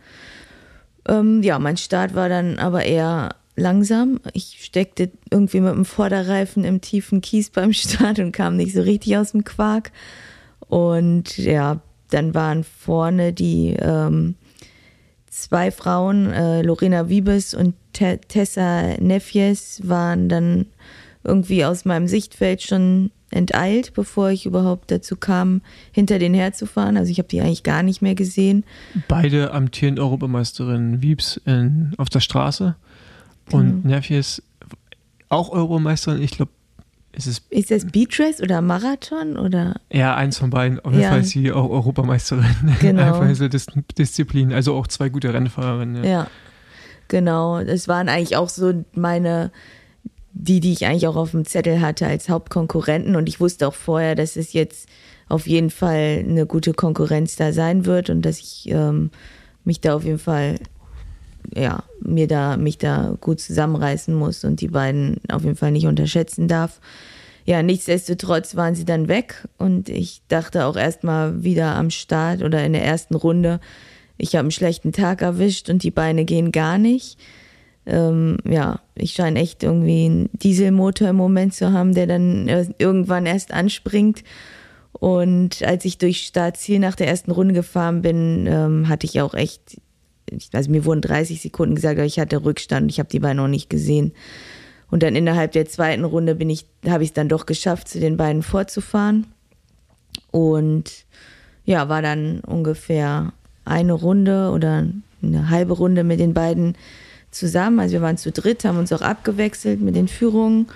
[1.07, 4.21] Ähm, ja, mein Start war dann aber eher langsam.
[4.33, 8.83] Ich steckte irgendwie mit dem Vorderreifen im tiefen Kies beim Start und kam nicht so
[8.83, 9.93] richtig aus dem Quark.
[10.61, 14.37] Und ja, dann waren vorne die ähm,
[15.29, 20.67] zwei Frauen, äh, Lorena Wiebes und Te Tessa Nefjes, waren dann
[21.25, 26.97] irgendwie aus meinem Sichtfeld schon enteilt, bevor ich überhaupt dazu kam, hinter denen herzufahren.
[26.97, 28.65] Also ich habe die eigentlich gar nicht mehr gesehen.
[29.09, 32.77] Beide amtierende Europameisterinnen Wiebs in, auf der Straße
[33.51, 33.95] und genau.
[33.97, 34.43] Nefjes
[35.29, 36.53] auch Europameisterin, ich glaube
[37.17, 39.77] ist, es, ist das Beatrace oder Marathon oder?
[39.93, 40.81] Ja, eins von beiden.
[40.81, 42.45] Auf jeden Fall ist sie auch Europameisterin.
[42.81, 43.03] Genau.
[43.03, 44.53] Einfach diese Dis Disziplin.
[44.53, 46.03] Also auch zwei gute Rennfahrerinnen.
[46.03, 46.11] Ja.
[46.11, 46.27] ja,
[47.07, 47.63] genau.
[47.63, 49.53] Das waren eigentlich auch so meine,
[50.35, 53.17] die, die ich eigentlich auch auf dem Zettel hatte als Hauptkonkurrenten.
[53.17, 54.89] Und ich wusste auch vorher, dass es jetzt
[55.29, 59.11] auf jeden Fall eine gute Konkurrenz da sein wird und dass ich ähm,
[59.65, 60.57] mich da auf jeden Fall
[61.55, 65.87] ja, mir da, mich da gut zusammenreißen muss und die beiden auf jeden Fall nicht
[65.87, 66.81] unterschätzen darf.
[67.45, 72.65] Ja, nichtsdestotrotz waren sie dann weg und ich dachte auch erstmal wieder am Start oder
[72.65, 73.61] in der ersten Runde,
[74.17, 77.19] ich habe einen schlechten Tag erwischt und die Beine gehen gar nicht.
[77.87, 83.27] Ähm, ja, ich scheine echt irgendwie einen Dieselmotor im Moment zu haben, der dann irgendwann
[83.27, 84.25] erst anspringt.
[84.93, 89.35] Und als ich durch Startziel nach der ersten Runde gefahren bin, ähm, hatte ich auch
[89.35, 89.79] echt
[90.53, 93.49] also mir wurden 30 Sekunden gesagt, aber ich hatte Rückstand, ich habe die beiden noch
[93.49, 94.13] nicht gesehen.
[94.91, 98.01] Und dann innerhalb der zweiten Runde bin ich, habe ich es dann doch geschafft, zu
[98.01, 99.27] den beiden vorzufahren.
[100.31, 101.05] Und
[101.65, 103.33] ja, war dann ungefähr
[103.65, 104.87] eine Runde oder
[105.23, 106.77] eine halbe Runde mit den beiden
[107.35, 107.81] zusammen.
[107.81, 110.67] Also wir waren zu dritt, haben uns auch abgewechselt mit den Führungen.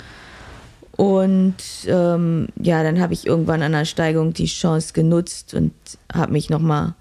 [0.92, 1.54] Und
[1.86, 5.72] ähm, ja, dann habe ich irgendwann an der Steigung die Chance genutzt und
[6.12, 6.94] habe mich nochmal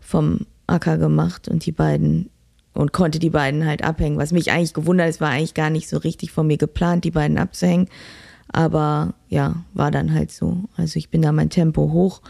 [0.00, 2.30] vom Acker gemacht und die beiden
[2.74, 4.16] und konnte die beiden halt abhängen.
[4.16, 7.10] Was mich eigentlich gewundert ist, war eigentlich gar nicht so richtig von mir geplant, die
[7.10, 7.88] beiden abzuhängen.
[8.52, 10.64] Aber ja, war dann halt so.
[10.76, 12.22] Also ich bin da mein Tempo hoch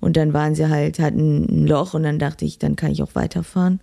[0.00, 3.02] und dann waren sie halt, hatten ein Loch und dann dachte ich, dann kann ich
[3.02, 3.80] auch weiterfahren.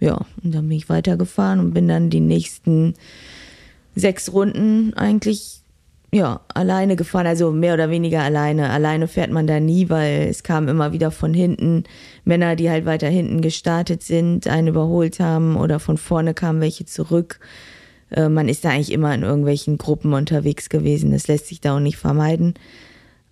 [0.00, 2.94] Ja, und dann bin ich weitergefahren und bin dann die nächsten
[3.94, 5.64] sechs Runden eigentlich
[6.14, 8.70] ja, alleine gefahren, also mehr oder weniger alleine.
[8.70, 11.82] Alleine fährt man da nie, weil es kamen immer wieder von hinten
[12.24, 16.86] Männer, die halt weiter hinten gestartet sind, einen überholt haben oder von vorne kamen welche
[16.86, 17.40] zurück.
[18.10, 21.10] Äh, man ist da eigentlich immer in irgendwelchen Gruppen unterwegs gewesen.
[21.10, 22.54] Das lässt sich da auch nicht vermeiden.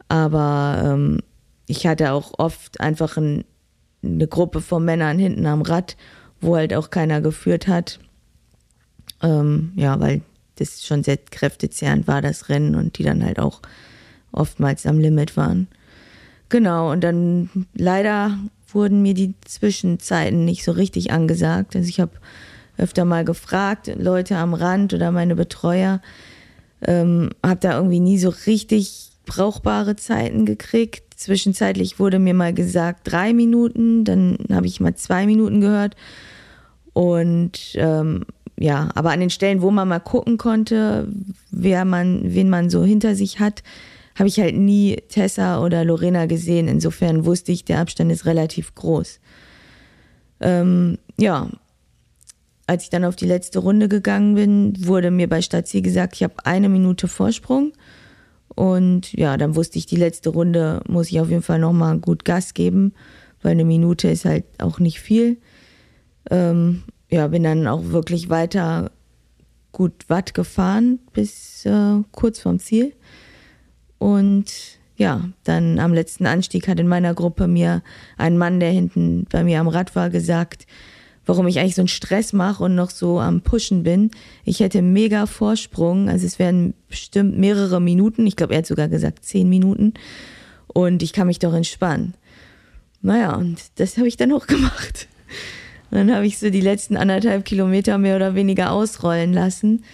[0.09, 1.21] Aber ähm,
[1.69, 3.45] ich hatte auch oft einfach ein,
[4.03, 5.97] eine Gruppe von Männern hinten am Rad,
[6.43, 7.99] wo halt auch keiner geführt hat.
[9.23, 10.21] Ähm, ja, weil
[10.57, 13.63] das schon sehr kräftezehrend war, das Rennen und die dann halt auch
[14.33, 15.69] oftmals am Limit waren.
[16.49, 18.37] Genau, und dann leider
[18.73, 21.77] wurden mir die Zwischenzeiten nicht so richtig angesagt.
[21.77, 22.13] Also ich habe
[22.77, 26.01] öfter mal gefragt, Leute am Rand oder meine Betreuer,
[26.83, 31.05] ähm, habe da irgendwie nie so richtig brauchbare Zeiten gekriegt.
[31.17, 35.97] Zwischenzeitlich wurde mir mal gesagt drei Minuten, dann habe ich mal zwei Minuten gehört
[36.93, 38.25] Und ähm,
[38.59, 41.09] ja, aber an den Stellen, wo man mal gucken konnte,
[41.51, 43.63] wer man, wen man so hinter sich hat,
[44.15, 46.69] habe ich halt nie Tessa oder Lorena gesehen.
[46.69, 49.21] Insofern wusste ich, der Abstand ist relativ groß.
[50.41, 51.49] Ähm, ja,
[52.67, 56.23] als ich dann auf die letzte Runde gegangen bin, wurde mir bei Stadtziel gesagt, ich
[56.23, 57.73] habe eine Minute Vorsprung.
[58.55, 62.25] Und ja, dann wusste ich, die letzte Runde muss ich auf jeden Fall nochmal gut
[62.25, 62.93] Gas geben,
[63.41, 65.39] weil eine Minute ist halt auch nicht viel.
[66.31, 68.91] Ähm, ja, bin dann auch wirklich weiter
[69.73, 72.95] gut Watt gefahren bis äh, kurz vorm Ziel.
[73.99, 77.83] Und ja, dann am letzten Anstieg hat in meiner Gruppe mir
[78.17, 80.67] ein Mann, der hinten bei mir am Rad war, gesagt,
[81.25, 84.11] warum ich eigentlich so einen Stress mache und noch so am Pushen bin.
[84.45, 88.89] Ich hätte mega Vorsprung, also es wären bestimmt mehrere Minuten, ich glaube, er hat sogar
[88.89, 89.95] gesagt zehn Minuten
[90.67, 92.15] und ich kann mich doch entspannen.
[93.01, 95.09] Naja, und das habe ich dann auch gemacht.
[95.93, 99.85] Und dann habe ich so die letzten anderthalb Kilometer mehr oder weniger ausrollen lassen.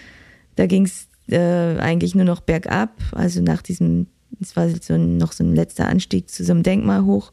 [0.55, 2.93] Da ging es äh, eigentlich nur noch bergab.
[3.11, 4.07] Also nach diesem,
[4.41, 7.33] es war so ein, noch so ein letzter Anstieg zu so einem Denkmal hoch.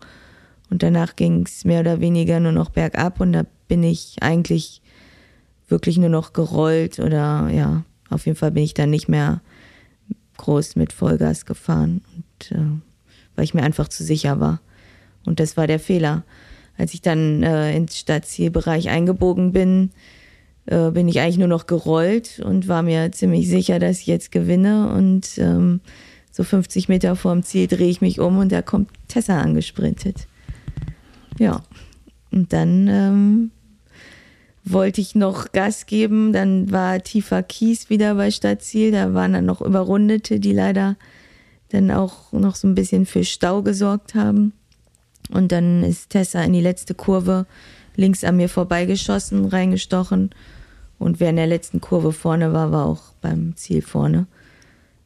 [0.71, 3.21] Und danach ging es mehr oder weniger nur noch bergab.
[3.21, 4.81] Und da bin ich eigentlich
[5.67, 9.41] wirklich nur noch gerollt oder ja, auf jeden Fall bin ich dann nicht mehr
[10.37, 12.01] groß mit Vollgas gefahren.
[12.15, 12.65] Und, äh,
[13.35, 14.59] weil ich mir einfach zu sicher war.
[15.23, 16.23] Und das war der Fehler
[16.77, 19.91] als ich dann äh, ins Stadtzielbereich eingebogen bin,
[20.65, 24.31] äh, bin ich eigentlich nur noch gerollt und war mir ziemlich sicher, dass ich jetzt
[24.31, 24.89] gewinne.
[24.89, 25.81] Und ähm,
[26.31, 30.27] so 50 Meter vorm Ziel drehe ich mich um und da kommt Tessa angesprintet.
[31.37, 31.63] Ja,
[32.31, 33.51] und dann ähm,
[34.65, 36.33] wollte ich noch Gas geben.
[36.33, 38.91] Dann war tiefer Kies wieder bei Stadtziel.
[38.91, 40.97] Da waren dann noch Überrundete, die leider
[41.69, 44.53] dann auch noch so ein bisschen für Stau gesorgt haben.
[45.31, 47.45] Und dann ist Tessa in die letzte Kurve
[47.95, 50.31] links an mir vorbeigeschossen, reingestochen.
[50.99, 54.27] Und wer in der letzten Kurve vorne war, war auch beim Ziel vorne.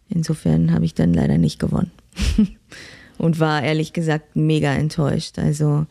[0.10, 1.92] Insofern habe ich dann leider nicht gewonnen.
[3.18, 5.40] und war ehrlich gesagt mega enttäuscht.
[5.40, 5.86] Also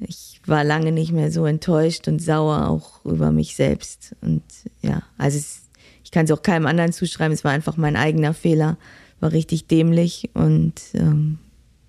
[0.00, 4.14] ich war lange nicht mehr so enttäuscht und sauer auch über mich selbst.
[4.20, 4.42] Und
[4.82, 5.62] ja, also es,
[6.04, 7.32] ich kann es auch keinem anderen zuschreiben.
[7.32, 8.76] Es war einfach mein eigener Fehler.
[9.20, 11.38] War richtig dämlich und ähm,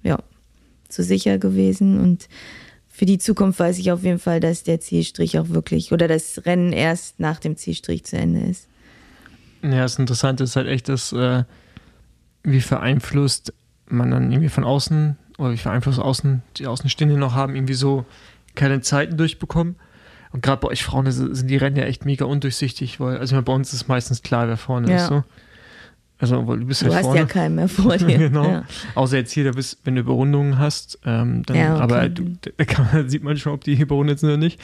[0.01, 0.17] ja
[0.89, 1.99] zu sicher gewesen.
[1.99, 2.27] Und
[2.87, 6.45] für die Zukunft weiß ich auf jeden Fall, dass der Zielstrich auch wirklich oder das
[6.45, 8.67] Rennen erst nach dem Zielstrich zu Ende ist.
[9.61, 11.43] Ja, das Interessante ist halt echt, dass äh,
[12.43, 13.53] wie vereinflusst
[13.87, 18.05] man dann irgendwie von außen oder wie vereinflusst außen die Außenstehenden noch haben, irgendwie so
[18.55, 19.75] keine Zeiten durchbekommen.
[20.31, 23.53] Und gerade bei euch Frauen sind die Rennen ja echt mega undurchsichtig, weil, also bei
[23.53, 24.97] uns ist meistens klar, wer vorne ja.
[24.97, 25.07] ist.
[25.07, 25.23] So.
[26.19, 28.17] Also, du bist du halt hast ja keinen mehr vor dir.
[28.17, 28.47] genau.
[28.47, 28.63] Ja.
[28.95, 31.83] Außer jetzt hier, da bist, wenn du Überrundungen hast, ähm, dann, ja, okay.
[31.83, 34.59] aber da, kann, sieht man schon, ob die überrundet sind oder nicht.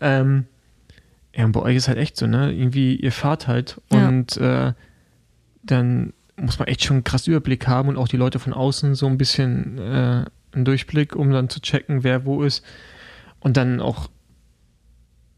[0.00, 0.46] Ähm,
[1.34, 2.50] ja, und bei euch ist halt echt so, ne?
[2.50, 4.72] Irgendwie, ihr fahrt halt und äh,
[5.62, 8.94] dann muss man echt schon einen krassen Überblick haben und auch die Leute von außen
[8.94, 12.64] so ein bisschen äh, einen Durchblick, um dann zu checken, wer wo ist.
[13.40, 14.08] Und dann auch,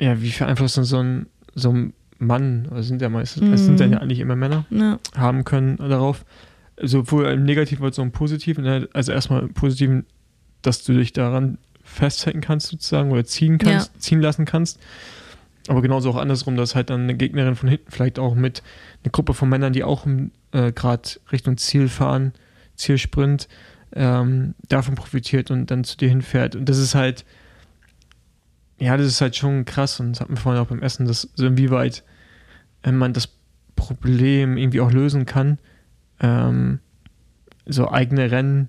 [0.00, 3.52] ja, wie beeinflusst dann so ein, so ein Mann, also sind ja meistens, mhm.
[3.52, 4.98] es sind ja eigentlich immer Männer, ja.
[5.16, 6.24] haben können darauf.
[6.80, 8.62] Sowohl im Negativen als auch im Positiven.
[8.64, 8.88] Ne?
[8.92, 10.06] Also erstmal im Positiven,
[10.62, 14.00] dass du dich daran festhalten kannst, sozusagen, oder ziehen kannst, ja.
[14.00, 14.78] ziehen lassen kannst.
[15.68, 18.62] Aber genauso auch andersrum, dass halt dann eine Gegnerin von hinten vielleicht auch mit
[19.02, 20.06] einer Gruppe von Männern, die auch
[20.52, 22.32] äh, gerade Richtung Ziel fahren,
[22.76, 23.48] Zielsprint,
[23.94, 26.56] ähm, davon profitiert und dann zu dir hinfährt.
[26.56, 27.24] Und das ist halt,
[28.78, 31.28] ja, das ist halt schon krass und das hat mir vorhin auch beim Essen, dass
[31.34, 32.04] so inwieweit
[32.82, 33.28] äh, man das
[33.76, 35.58] Problem irgendwie auch lösen kann.
[36.20, 36.80] Ähm,
[37.66, 38.68] so eigene Rennen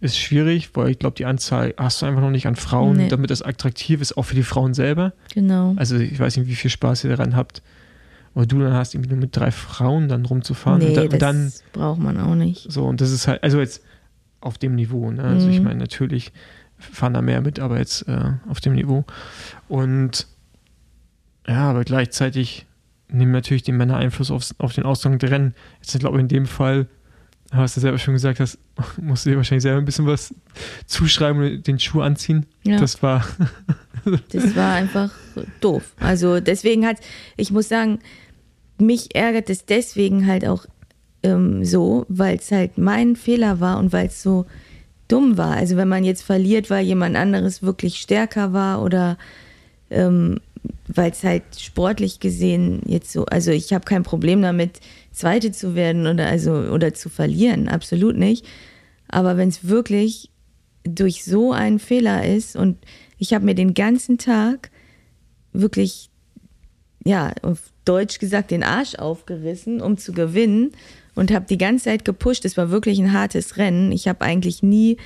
[0.00, 3.08] ist schwierig, weil ich glaube, die Anzahl hast du einfach noch nicht an Frauen, nee.
[3.08, 5.12] damit das attraktiv ist, auch für die Frauen selber.
[5.32, 5.74] Genau.
[5.76, 7.62] Also ich weiß nicht, wie viel Spaß ihr daran habt.
[8.34, 10.80] Oder du dann hast irgendwie nur mit drei Frauen dann rumzufahren.
[10.80, 12.70] Nee, und dann, das dann, braucht man auch nicht.
[12.70, 13.82] So, und das ist halt, also jetzt
[14.40, 15.22] auf dem Niveau, ne?
[15.22, 15.52] Also mhm.
[15.52, 16.32] ich meine, natürlich
[16.92, 19.04] fahren da mehr mit, aber jetzt äh, auf dem Niveau.
[19.68, 20.26] Und
[21.46, 22.66] ja, aber gleichzeitig
[23.08, 25.54] nehmen natürlich die Männer Einfluss auf, auf den Ausgang der Rennen.
[25.80, 26.86] Jetzt glaube ich in dem Fall,
[27.52, 28.58] hast du selber schon gesagt, hast,
[29.00, 30.34] musst du dir wahrscheinlich selber ein bisschen was
[30.86, 32.46] zuschreiben und den Schuh anziehen.
[32.62, 32.78] Ja.
[32.78, 33.24] Das war.
[34.32, 35.10] das war einfach
[35.60, 35.94] doof.
[36.00, 36.98] Also deswegen hat,
[37.36, 38.00] ich muss sagen,
[38.78, 40.66] mich ärgert es deswegen halt auch
[41.22, 44.46] ähm, so, weil es halt mein Fehler war und weil es so
[45.14, 45.52] dumm war.
[45.52, 49.16] Also wenn man jetzt verliert, weil jemand anderes wirklich stärker war oder
[49.90, 50.40] ähm,
[50.88, 54.80] weil es halt sportlich gesehen jetzt so, also ich habe kein Problem damit,
[55.12, 58.44] Zweite zu werden oder also oder zu verlieren, absolut nicht.
[59.06, 60.30] Aber wenn es wirklich
[60.82, 62.78] durch so einen Fehler ist und
[63.16, 64.72] ich habe mir den ganzen Tag
[65.52, 66.10] wirklich,
[67.04, 70.72] ja, auf Deutsch gesagt, den Arsch aufgerissen, um zu gewinnen
[71.14, 72.44] und habe die ganze Zeit gepusht.
[72.44, 73.92] Es war wirklich ein hartes Rennen.
[73.92, 74.96] Ich habe eigentlich nie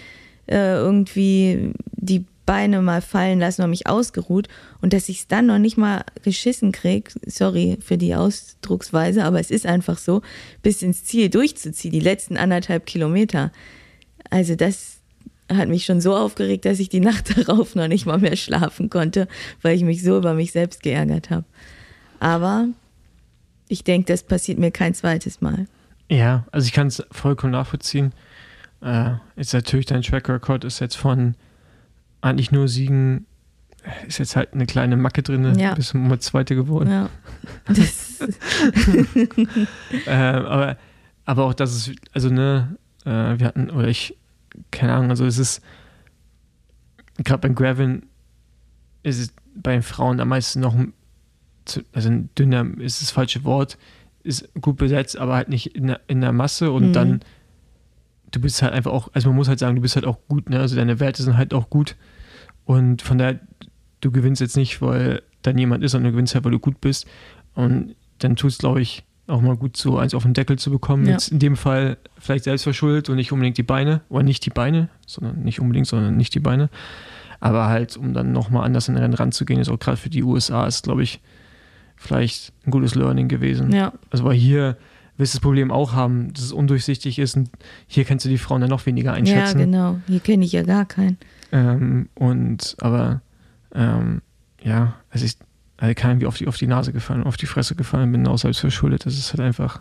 [0.46, 4.48] äh, irgendwie die Beine mal fallen lassen oder mich ausgeruht
[4.80, 9.38] und dass ich es dann noch nicht mal geschissen kriege, sorry für die Ausdrucksweise, aber
[9.38, 10.22] es ist einfach so,
[10.62, 13.52] bis ins Ziel durchzuziehen, die letzten anderthalb Kilometer.
[14.30, 15.00] Also das
[15.52, 18.88] hat mich schon so aufgeregt, dass ich die Nacht darauf noch nicht mal mehr schlafen
[18.88, 19.28] konnte,
[19.60, 21.44] weil ich mich so über mich selbst geärgert habe.
[22.18, 22.68] Aber
[23.68, 25.66] ich denke, das passiert mir kein zweites Mal.
[26.08, 28.12] Ja, also ich kann es vollkommen nachvollziehen.
[28.80, 31.34] Äh, ist natürlich dein Track Record ist jetzt von
[32.20, 33.26] eigentlich nur Siegen,
[34.06, 35.74] ist jetzt halt eine kleine Macke drin, ja.
[35.74, 36.90] bist mal Zweite geworden.
[36.90, 37.08] Ja.
[40.06, 40.76] äh, aber,
[41.24, 44.16] aber auch das ist, also ne, äh, wir hatten, oder ich,
[44.70, 45.62] keine Ahnung, also es ist,
[47.18, 48.06] gerade beim Gravin
[49.02, 50.74] ist es bei den Frauen am meisten noch,
[51.92, 53.78] also ein dünner ist das falsche Wort,
[54.22, 56.92] ist gut besetzt, aber halt nicht in der, in der Masse und mhm.
[56.92, 57.20] dann
[58.30, 60.50] du bist halt einfach auch, also man muss halt sagen, du bist halt auch gut,
[60.50, 60.60] ne?
[60.60, 61.96] Also deine Werte sind halt auch gut.
[62.64, 63.40] Und von daher,
[64.00, 66.80] du gewinnst jetzt nicht, weil dann jemand ist, sondern du gewinnst halt, weil du gut
[66.80, 67.06] bist.
[67.54, 70.70] Und dann tut es, glaube ich, auch mal gut, so eins auf den Deckel zu
[70.70, 71.06] bekommen.
[71.06, 71.12] Ja.
[71.12, 74.02] Jetzt in dem Fall vielleicht selbst verschuldet und nicht unbedingt die Beine.
[74.08, 76.68] Oder nicht die Beine, sondern nicht unbedingt, sondern nicht die Beine.
[77.40, 80.22] Aber halt, um dann nochmal anders in den Rennen ranzugehen, ist auch gerade für die
[80.22, 81.20] USA, ist, glaube ich,
[81.98, 83.72] vielleicht ein gutes Learning gewesen.
[83.72, 83.92] Ja.
[84.10, 84.76] Also weil hier
[85.16, 87.50] wirst du das Problem auch haben, dass es undurchsichtig ist und
[87.86, 89.58] hier kannst du die Frauen dann noch weniger einschätzen.
[89.58, 89.98] Ja, genau.
[90.06, 91.18] Hier kenne ich ja gar keinen.
[91.50, 93.20] Ähm, und aber
[93.74, 94.22] ähm,
[94.62, 95.36] ja, also ich
[95.76, 98.38] also kann irgendwie auf die, auf die Nase gefallen, auf die Fresse gefallen bin, auch
[98.38, 99.06] selbst verschuldet.
[99.06, 99.80] Das ist halt einfach,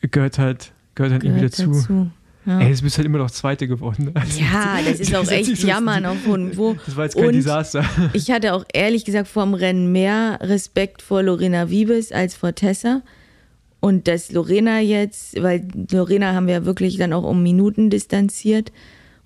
[0.00, 1.72] gehört halt, gehört halt gehört irgendwie dazu.
[1.72, 2.10] dazu.
[2.46, 2.60] Ja.
[2.60, 4.12] Ey, jetzt bist halt immer noch Zweite geworden.
[4.14, 6.76] Also, ja, das ist auch echt so Jammern auf hohem Niveau.
[6.86, 7.84] Das war jetzt kein und Desaster.
[8.12, 12.54] Ich hatte auch ehrlich gesagt vor dem Rennen mehr Respekt vor Lorena Wiebes als vor
[12.54, 13.02] Tessa.
[13.80, 18.72] Und dass Lorena jetzt, weil Lorena haben wir wirklich dann auch um Minuten distanziert.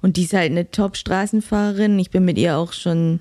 [0.03, 1.99] Und die ist halt eine Top-Straßenfahrerin.
[1.99, 3.21] Ich bin mit ihr auch schon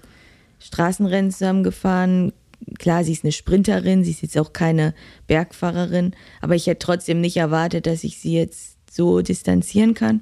[0.59, 2.33] Straßenrennen zusammengefahren.
[2.77, 4.93] Klar, sie ist eine Sprinterin, sie ist jetzt auch keine
[5.27, 10.21] Bergfahrerin, aber ich hätte trotzdem nicht erwartet, dass ich sie jetzt so distanzieren kann.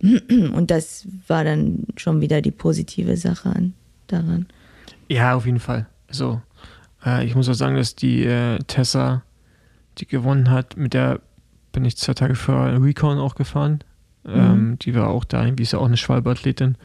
[0.00, 3.74] Und das war dann schon wieder die positive Sache an,
[4.06, 4.46] daran.
[5.08, 5.86] Ja, auf jeden Fall.
[6.08, 6.40] Also,
[7.04, 9.22] äh, ich muss auch sagen, dass die äh, Tessa
[9.98, 10.76] die gewonnen hat.
[10.76, 11.20] Mit der
[11.72, 13.80] bin ich zwei Tage vor Recon auch gefahren.
[14.24, 14.34] Mhm.
[14.34, 16.76] Ähm, die war auch da, irgendwie ist ja auch eine Schwalbe-Athletin.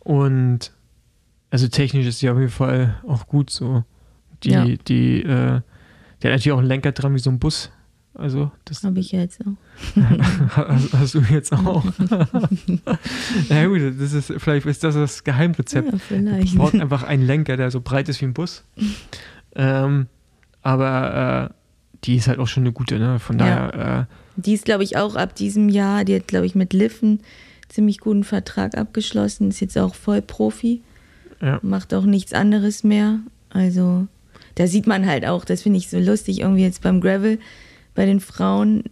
[0.00, 0.72] Und
[1.50, 3.84] also technisch ist sie auf jeden Fall auch gut so.
[4.42, 4.64] Die, ja.
[4.64, 5.62] die, äh, der hat
[6.22, 7.70] natürlich auch einen Lenker dran wie so ein Bus.
[8.18, 10.02] Also das habe ich jetzt auch.
[10.92, 11.84] hast, du jetzt auch?
[13.48, 15.92] ja gut, das ist vielleicht ist das das Geheimrezept.
[15.92, 16.58] Ja, vielleicht.
[16.58, 18.64] Einfach einen Lenker, der so breit ist wie ein Bus.
[19.54, 20.08] ähm,
[20.62, 21.54] aber äh,
[22.04, 23.20] die ist halt auch schon eine gute, ne?
[23.20, 23.72] Von daher.
[23.74, 24.00] Ja.
[24.00, 24.04] Äh,
[24.36, 27.20] die ist, glaube ich, auch ab diesem Jahr, die hat, glaube ich, mit Liffen
[27.68, 30.82] ziemlich guten Vertrag abgeschlossen, ist jetzt auch voll Profi.
[31.40, 31.60] Ja.
[31.62, 33.20] Macht auch nichts anderes mehr.
[33.50, 34.08] Also,
[34.56, 37.38] da sieht man halt auch, das finde ich so lustig, irgendwie jetzt beim Gravel
[37.98, 38.84] bei den Frauen.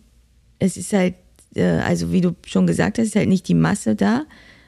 [0.58, 1.14] Es ist halt,
[1.54, 4.24] äh, also wie du schon gesagt hast, ist halt nicht die Masse da.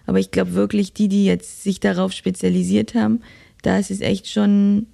[0.06, 3.20] Aber ich glaube wirklich, die, die jetzt sich darauf spezialisiert haben,
[3.62, 4.86] da ist es echt schon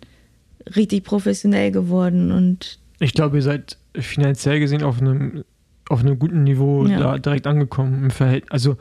[0.75, 5.45] richtig professionell geworden und ich glaube, ihr seid finanziell gesehen auf einem,
[5.91, 6.99] auf einem guten Niveau ja.
[6.99, 8.51] da direkt angekommen im Verhältnis.
[8.51, 8.79] Also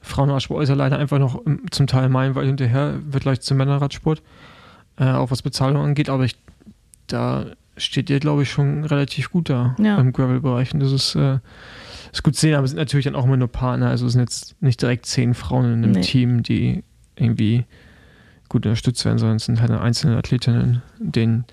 [0.00, 4.20] Frauenradsport ist ja leider einfach noch zum Teil meilenweit hinterher, wird leicht zum Männerradsport,
[4.96, 6.34] äh, auch was Bezahlung angeht, aber ich,
[7.06, 9.98] da steht ihr, glaube ich, schon relativ gut da ja.
[9.98, 10.74] im Gravel-Bereich.
[10.74, 11.38] Und das ist, äh,
[12.12, 13.88] ist gut zu sehen, aber es sind natürlich dann auch immer nur Partner.
[13.88, 16.00] Also es sind jetzt nicht direkt zehn Frauen in einem nee.
[16.00, 16.84] Team, die
[17.16, 17.64] irgendwie
[18.48, 21.44] gut unterstützt werden, sondern es sind halt einzelne Athletinnen, denen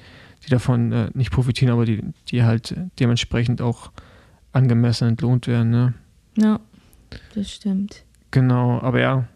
[0.46, 3.92] die davon äh, nicht profitieren, aber die, die halt dementsprechend auch
[4.52, 5.70] angemessen entlohnt werden.
[5.70, 5.94] Ne?
[6.38, 6.60] Ja,
[7.36, 8.04] das stimmt.
[8.32, 9.28] Genau, aber ja,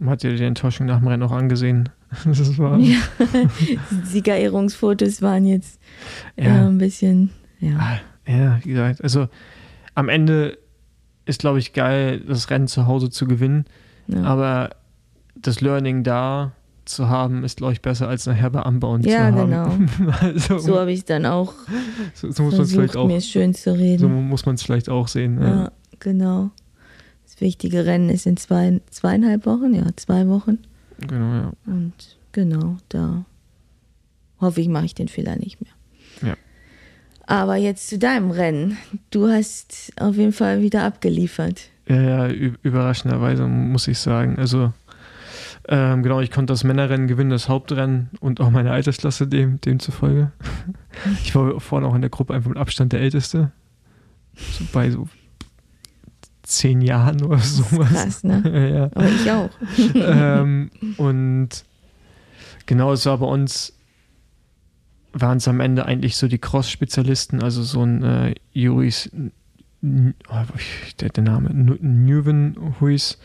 [0.00, 1.88] man hat ja die Enttäuschung nach dem Rennen auch angesehen.
[2.24, 2.98] das war ja,
[3.60, 5.80] die Siegerehrungsfotos waren jetzt
[6.36, 6.44] ja.
[6.44, 7.76] äh, ein bisschen, ja.
[7.78, 9.28] Ah, ja, wie gesagt, also
[9.94, 10.58] am Ende
[11.26, 13.64] ist, glaube ich, geil, das Rennen zu Hause zu gewinnen,
[14.08, 14.22] ja.
[14.22, 14.70] aber
[15.34, 16.52] das Learning da
[16.84, 19.50] zu haben, ist, glaube ich, besser als nachher bei Anbauen ja, zu haben.
[19.50, 20.12] Ja, genau.
[20.20, 21.54] also, so habe ich es dann auch
[22.12, 24.00] so, so muss versucht, auch, mir schön zu reden.
[24.00, 25.40] So muss man es vielleicht auch sehen.
[25.40, 25.48] Ja.
[25.48, 25.72] ja.
[25.98, 26.50] genau.
[27.24, 30.58] Das wichtige Rennen ist in zwei, zweieinhalb Wochen, ja, zwei Wochen.
[31.08, 31.52] Genau, ja.
[31.66, 33.24] Und genau, da
[34.40, 35.72] hoffe ich, mache ich den Fehler nicht mehr.
[36.30, 36.36] Ja.
[37.26, 38.76] Aber jetzt zu deinem Rennen.
[39.10, 41.68] Du hast auf jeden Fall wieder abgeliefert.
[41.88, 44.38] Ja, ja, überraschenderweise muss ich sagen.
[44.38, 44.72] Also
[45.66, 50.32] Ähm, genau, ich konnte das Männerrennen gewinnen, das Hauptrennen und auch meine Altersklasse dem, demzufolge.
[51.24, 53.50] Ich war vorne auch in der Gruppe einfach mit Abstand der Älteste.
[54.36, 55.08] So bei so
[56.44, 57.90] zehn Jahren oder sowas.
[57.90, 58.70] Krass, ne?
[58.74, 58.84] ja.
[58.94, 59.50] Aber ich auch.
[59.94, 61.48] ähm, und
[62.66, 63.72] genau, es war bei uns,
[65.12, 69.10] waren es am Ende eigentlich so die Cross-Spezialisten, also so ein äh, Juris,
[69.82, 70.42] oh,
[71.00, 73.18] der, der Name, Newven Huis,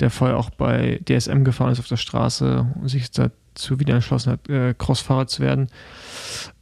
[0.00, 4.32] der vorher auch bei DSM gefahren ist auf der Straße und sich dazu wieder entschlossen
[4.32, 5.68] hat, äh, Crossfahrer zu werden.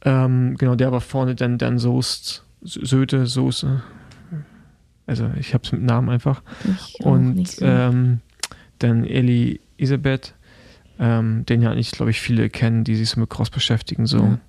[0.03, 3.81] Ähm, genau, der war vorne dann, dann Soest, Söte, Soße.
[5.05, 6.41] Also ich habe es mit Namen einfach.
[6.63, 7.65] Ich und so.
[7.65, 8.21] ähm,
[8.79, 10.33] dann Eli Isabeth,
[10.99, 14.19] ähm, den ja eigentlich, glaube ich, viele kennen, die sich so mit Cross beschäftigen, so
[14.19, 14.39] ja.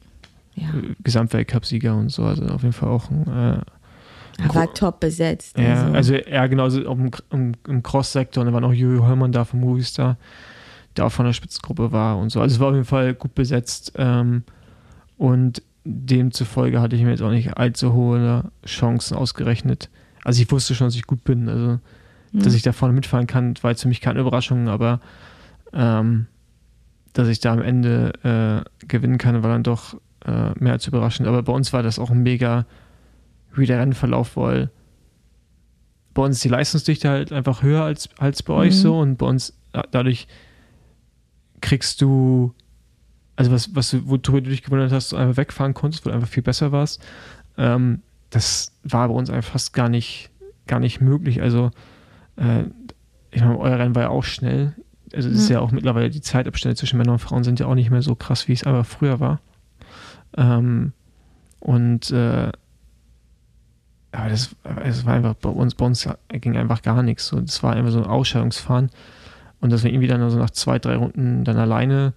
[0.56, 0.68] Ja.
[1.02, 3.60] Gesamtweltcup-Sieger und so, also auf jeden Fall auch ein äh,
[4.38, 5.56] er war top besetzt.
[5.58, 8.98] Ja, also, also ja, genau, also im, im, im Cross-Sektor, und da war noch Juri
[8.98, 10.16] Hollmann da vom Movistar,
[10.96, 12.40] der auch von der Spitzengruppe war und so.
[12.40, 13.92] Also es war auf jeden Fall gut besetzt.
[13.96, 14.42] Ähm,
[15.16, 19.90] und demzufolge hatte ich mir jetzt auch nicht allzu hohe Chancen ausgerechnet.
[20.24, 21.48] Also ich wusste schon, dass ich gut bin.
[21.48, 21.78] Also,
[22.32, 22.42] mhm.
[22.42, 25.00] dass ich da vorne mitfahren kann, war jetzt für mich keine Überraschung, aber
[25.72, 26.26] ähm,
[27.12, 29.94] dass ich da am Ende äh, gewinnen kann, war dann doch
[30.24, 31.28] äh, mehr als überraschend.
[31.28, 32.66] Aber bei uns war das auch ein mega
[33.54, 34.70] wie der Rennverlauf weil
[36.12, 38.58] bei uns ist die Leistungsdichte halt einfach höher als, als bei mhm.
[38.60, 39.52] euch so und bei uns
[39.90, 40.28] dadurch
[41.60, 42.54] kriegst du,
[43.36, 46.16] also was, was du, wo du dich gewundert hast, du einfach wegfahren konntest, weil du
[46.16, 47.04] einfach viel besser warst,
[47.58, 48.02] ähm,
[48.34, 50.30] das war bei uns einfach fast gar nicht,
[50.66, 51.40] gar nicht möglich.
[51.40, 51.70] Also,
[52.36, 52.64] äh,
[53.30, 54.74] ich meine, euer Rennen war ja auch schnell.
[55.14, 55.40] Also, es ja.
[55.40, 58.02] ist ja auch mittlerweile die Zeitabstände zwischen Männern und Frauen sind ja auch nicht mehr
[58.02, 59.40] so krass, wie es aber früher war.
[60.36, 60.92] Ähm,
[61.60, 62.50] und äh,
[64.10, 67.28] aber das, das war einfach bei uns, bei uns ging einfach gar nichts.
[67.28, 68.90] So, das war einfach so ein Ausscheidungsfahren.
[69.60, 72.14] Und dass wir irgendwie dann so nach zwei, drei Runden dann alleine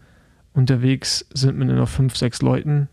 [0.54, 2.90] unterwegs sind mit nur noch fünf, sechs Leuten,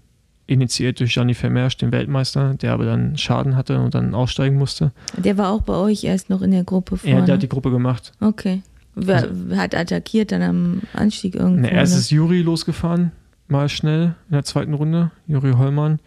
[0.47, 4.93] initiiert durch Gianni Vermeersch, den Weltmeister, der aber dann Schaden hatte und dann aussteigen musste.
[5.17, 7.19] Der war auch bei euch erst noch in der Gruppe vorne?
[7.19, 8.13] Ja, der hat die Gruppe gemacht.
[8.21, 8.63] Okay.
[8.95, 11.63] Wer also, hat attackiert dann am Anstieg irgendwo?
[11.63, 13.13] Ne, erst ist Juri losgefahren,
[13.49, 15.99] mal schnell in der zweiten Runde, Juri Hollmann.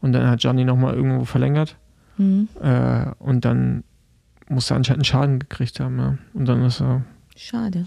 [0.00, 1.76] Und dann hat Gianni nochmal irgendwo verlängert.
[2.18, 2.48] Mhm.
[2.60, 3.84] Äh, und dann
[4.48, 5.98] muss er anscheinend einen Schaden gekriegt haben.
[5.98, 6.18] Ja.
[6.34, 7.02] Und dann ist er.
[7.36, 7.86] Schade.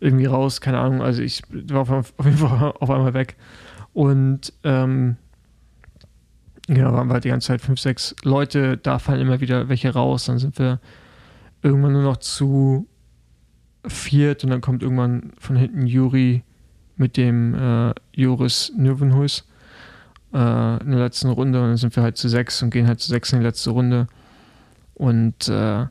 [0.00, 1.00] Irgendwie raus, keine Ahnung.
[1.00, 3.36] Also ich war auf, auf jeden Fall auf einmal weg.
[3.98, 5.16] Und ähm,
[6.68, 9.92] ja, waren wir halt die ganze Zeit fünf, sechs Leute, da fallen immer wieder welche
[9.92, 10.26] raus.
[10.26, 10.78] Dann sind wir
[11.62, 12.86] irgendwann nur noch zu
[13.84, 16.44] viert und dann kommt irgendwann von hinten Juri
[16.94, 19.48] mit dem äh, Joris Nürvenhuis
[20.32, 23.00] äh, in der letzten Runde und dann sind wir halt zu sechs und gehen halt
[23.00, 24.06] zu sechs in die letzte Runde.
[24.94, 25.90] Und äh, ja,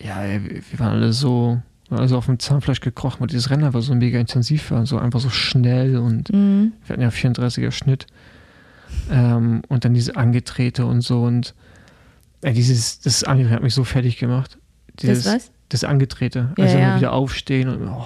[0.00, 1.60] wir waren alle so,
[1.94, 5.20] also auf dem Zahnfleisch gekrochen, weil dieses Rennen einfach so mega intensiv war, so einfach
[5.20, 6.72] so schnell und mhm.
[6.86, 8.06] wir hatten ja 34er Schnitt.
[9.10, 11.54] Ähm, und dann diese Angetrete und so und
[12.42, 14.58] äh, dieses, das Angetrete hat mich so fertig gemacht.
[15.00, 15.50] Dieses, das was?
[15.70, 16.52] Das Angetrete.
[16.56, 16.96] Ja, also ja.
[16.96, 18.04] wieder aufstehen und oh.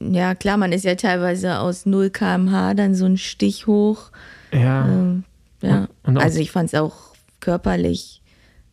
[0.00, 4.10] Ja, klar, man ist ja teilweise aus 0 km/h dann so ein Stich hoch.
[4.52, 4.86] Ja.
[4.86, 5.24] Ähm,
[5.60, 5.88] ja.
[6.04, 6.94] Und, und also ich fand es auch
[7.40, 8.22] körperlich,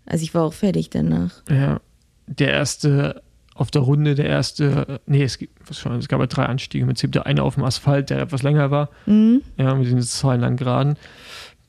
[0.05, 1.41] also ich war auch fertig danach.
[1.49, 1.79] Ja.
[2.27, 3.21] Der erste
[3.55, 6.81] auf der Runde, der erste, nee, es, gibt, schon, es gab ja drei Anstiege.
[6.81, 8.89] Im Prinzip der eine auf dem Asphalt, der etwas länger war.
[9.05, 9.41] Mhm.
[9.57, 10.95] Ja, mit diesen zwei langen Geraden.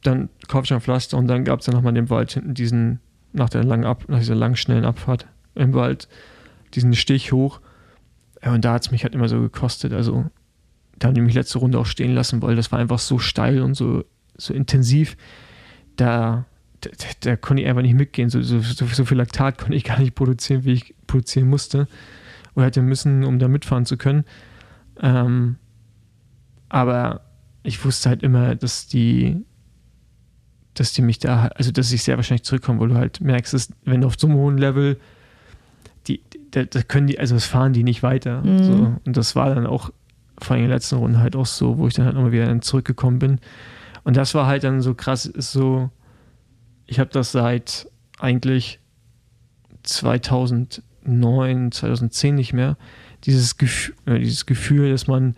[0.03, 3.01] Dann Kopfsteinpflaster und dann gab es dann nochmal in dem Wald hinten diesen,
[3.33, 6.09] nach der langen Ab, nach dieser langen, schnellen Abfahrt im Wald,
[6.75, 7.61] diesen Stich hoch.
[8.43, 9.93] Ja, und da hat es mich halt immer so gekostet.
[9.93, 10.27] Also,
[10.99, 13.61] da haben die mich letzte Runde auch stehen lassen, weil das war einfach so steil
[13.63, 14.05] und so,
[14.37, 15.17] so intensiv.
[15.97, 16.45] Da,
[16.91, 18.31] da, da konnte ich einfach nicht mitgehen.
[18.31, 21.89] So, so, so, viel Laktat konnte ich gar nicht produzieren, wie ich produzieren musste.
[22.55, 24.25] Oder hätte müssen, um da mitfahren zu können.
[25.01, 25.57] Ähm,
[26.69, 27.23] aber
[27.63, 29.45] ich wusste halt immer, dass die,
[30.75, 33.71] dass die mich da, also dass ich sehr wahrscheinlich zurückkomme, weil du halt merkst, dass
[33.85, 34.99] wenn du auf so einem hohen Level
[36.07, 36.21] die,
[36.51, 38.43] da, können die, also das fahren die nicht weiter.
[38.43, 38.65] Mhm.
[38.65, 38.97] So.
[39.05, 39.91] Und das war dann auch
[40.41, 42.61] vor allem in der letzten Runde halt auch so, wo ich dann halt nochmal wieder
[42.61, 43.41] zurückgekommen bin.
[44.03, 45.91] Und das war halt dann so krass, ist so,
[46.87, 48.81] ich habe das seit eigentlich
[49.83, 52.77] 2009, 2010 nicht mehr,
[53.25, 55.35] dieses Gefühl, äh, dieses Gefühl dass man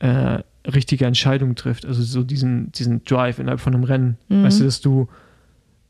[0.00, 4.18] äh, richtige Entscheidungen trifft, also so diesen, diesen Drive innerhalb von einem Rennen.
[4.28, 4.44] Mhm.
[4.44, 5.08] Weißt du, dass du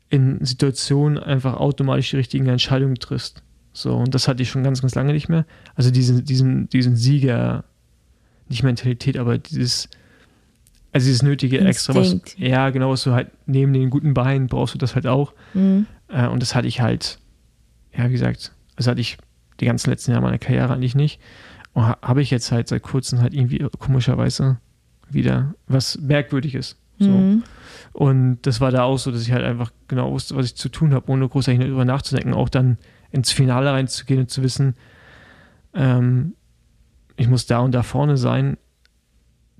[0.09, 3.43] in Situationen einfach automatisch die richtigen Entscheidungen triffst.
[3.73, 5.45] So, und das hatte ich schon ganz, ganz lange nicht mehr.
[5.75, 7.63] Also diesen, diesen, diesen Sieger,
[8.47, 9.89] nicht Mentalität, aber dieses,
[10.91, 11.59] also dieses nötige.
[11.59, 15.07] Extra, was, ja, genau, was du halt neben den guten Beinen brauchst du das halt
[15.07, 15.33] auch.
[15.53, 15.85] Mhm.
[16.07, 17.19] Äh, und das hatte ich halt,
[17.95, 19.17] ja, wie gesagt, das hatte ich
[19.59, 21.19] die ganzen letzten Jahre meiner Karriere eigentlich nicht.
[21.75, 24.57] habe ich jetzt halt seit kurzem halt irgendwie komischerweise
[25.09, 26.77] wieder was Merkwürdiges.
[26.97, 27.09] So.
[27.09, 27.43] Mhm.
[27.93, 30.69] Und das war da auch so, dass ich halt einfach genau wusste, was ich zu
[30.69, 32.33] tun habe, ohne großartig darüber nachzudenken.
[32.33, 32.77] Auch dann
[33.11, 34.75] ins Finale reinzugehen und zu wissen,
[35.73, 36.35] ähm,
[37.15, 38.57] ich muss da und da vorne sein.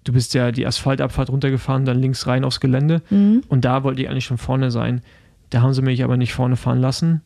[0.04, 3.02] Du bist ja die Asphaltabfahrt runtergefahren, dann links rein aufs Gelände.
[3.10, 3.44] Mhm.
[3.50, 5.02] Und da wollte ich eigentlich schon vorne sein.
[5.50, 7.22] Da haben sie mich aber nicht vorne fahren lassen.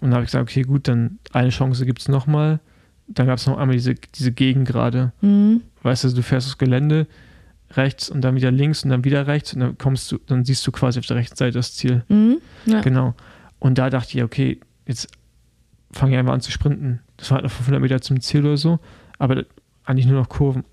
[0.00, 2.60] Und da habe ich gesagt, okay, gut, dann eine Chance gibt es nochmal.
[3.06, 5.12] Dann gab es noch einmal diese, diese Gegend gerade.
[5.20, 5.62] Mhm.
[5.82, 7.06] Weißt du, du fährst aufs Gelände,
[7.72, 10.66] rechts und dann wieder links und dann wieder rechts und dann kommst du, dann siehst
[10.66, 12.04] du quasi auf der rechten Seite das Ziel.
[12.08, 12.38] Mhm.
[12.66, 12.80] Ja.
[12.80, 13.14] Genau.
[13.58, 15.08] Und da dachte ich, okay, jetzt
[15.92, 17.00] fange ich einfach an zu sprinten.
[17.16, 18.78] Das war halt noch 500 Meter zum Ziel oder so,
[19.18, 19.44] aber
[19.84, 20.64] eigentlich nur noch Kurven.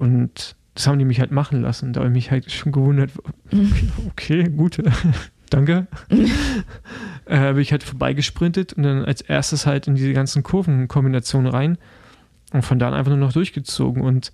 [0.00, 1.92] Und das haben die mich halt machen lassen.
[1.92, 3.10] Da habe ich mich halt schon gewundert,
[3.46, 3.68] okay,
[4.06, 4.78] okay gut,
[5.50, 5.86] danke.
[7.26, 11.76] äh, bin ich halt vorbeigesprintet und dann als erstes halt in diese ganzen Kurvenkombinationen rein
[12.54, 14.32] und von da an einfach nur noch durchgezogen und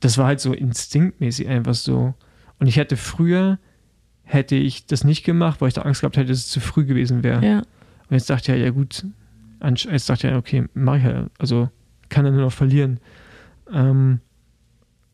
[0.00, 2.12] das war halt so instinktmäßig einfach so.
[2.58, 3.58] Und ich hätte früher,
[4.24, 6.84] hätte ich das nicht gemacht, weil ich da Angst gehabt hätte, dass es zu früh
[6.84, 7.42] gewesen wäre.
[7.42, 7.58] Ja.
[7.58, 9.06] Und jetzt dachte ich ja, ja gut,
[9.64, 11.70] jetzt dachte ich ja, okay, mach ich ja, also
[12.10, 13.00] kann er nur noch verlieren.
[13.72, 14.20] Ähm,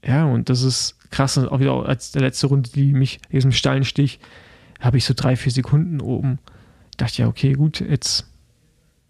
[0.05, 3.85] ja, und das ist krass, auch wieder als der letzte Runde, die mich, diesem steilen
[3.85, 4.21] Stich,
[4.81, 6.39] habe ich so drei, vier Sekunden oben.
[6.97, 8.31] Dachte ja, okay, gut, jetzt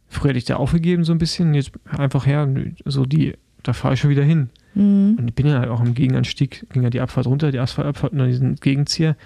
[0.08, 2.48] früher hätte ich da aufgegeben so ein bisschen, jetzt einfach her,
[2.84, 4.50] so die, da fahre ich schon wieder hin.
[4.74, 5.16] Mhm.
[5.18, 8.12] Und ich bin ja halt auch im Gegenanstieg, ging ja die Abfahrt runter, die Asphaltabfahrt
[8.12, 9.16] und dann diesen Gegenzieher,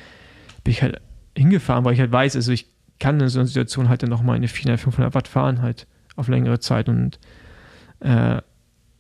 [0.65, 1.01] bin ich halt
[1.37, 2.67] hingefahren, weil ich halt weiß, also ich
[2.99, 6.29] kann in so einer Situation halt dann nochmal eine 400, 500 Watt fahren halt auf
[6.29, 7.19] längere Zeit und
[8.01, 8.41] äh,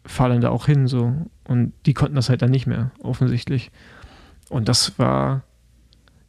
[0.04, 1.12] fahre dann da auch hin so
[1.44, 3.70] und die konnten das halt dann nicht mehr, offensichtlich.
[4.48, 5.44] Und das war,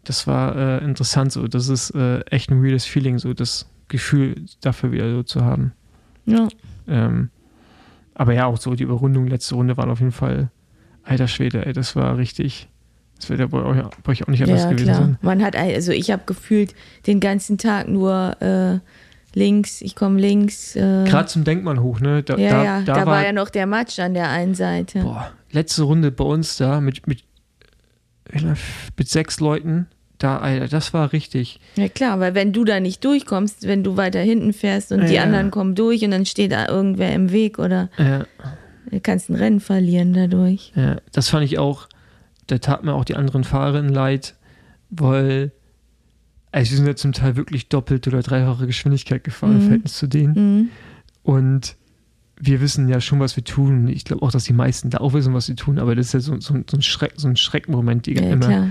[0.03, 4.45] das war äh, interessant so, das ist äh, echt ein reales Feeling, so das Gefühl
[4.61, 5.73] dafür wieder so zu haben.
[6.25, 6.47] Ja.
[6.87, 7.29] Ähm,
[8.15, 10.49] aber ja, auch so die Überrundung letzte Runde waren auf jeden Fall,
[11.03, 12.69] alter Schwede, ey, das war richtig.
[13.17, 14.97] Das wird ja bei euch, bei euch auch nicht anders ja, gewesen klar.
[14.97, 15.17] sein.
[15.21, 16.75] Man hat, also ich habe gefühlt
[17.07, 18.79] den ganzen Tag nur äh,
[19.33, 20.75] links, ich komme links.
[20.75, 22.23] Äh, Gerade zum Denkmal hoch, ne?
[22.23, 24.55] Da, ja, da, ja, da, da war, war, ja noch der Matsch an der einen
[24.55, 24.99] Seite.
[24.99, 27.23] Boah, letzte Runde bei uns da mit, mit,
[28.97, 29.87] mit sechs Leuten
[30.23, 31.59] da, Alter, das war richtig.
[31.75, 35.07] Ja klar, weil wenn du da nicht durchkommst, wenn du weiter hinten fährst und ja.
[35.07, 38.25] die anderen kommen durch und dann steht da irgendwer im Weg oder ja.
[38.89, 40.71] du kannst ein Rennen verlieren dadurch.
[40.75, 41.89] Ja, das fand ich auch,
[42.47, 44.35] da tat mir auch die anderen Fahrerinnen leid,
[44.89, 45.51] weil
[46.53, 49.57] also wir sind ja zum Teil wirklich doppelte oder dreifache Geschwindigkeit gefahren mhm.
[49.57, 50.33] im Verhältnis zu denen.
[50.35, 50.69] Mhm.
[51.23, 51.75] Und
[52.39, 53.87] wir wissen ja schon, was wir tun.
[53.87, 56.13] Ich glaube auch, dass die meisten da auch wissen, was sie tun, aber das ist
[56.13, 58.45] ja so, so, so ein, Schreck, so ein Schreckmoment, die ja, immer.
[58.45, 58.67] Klar.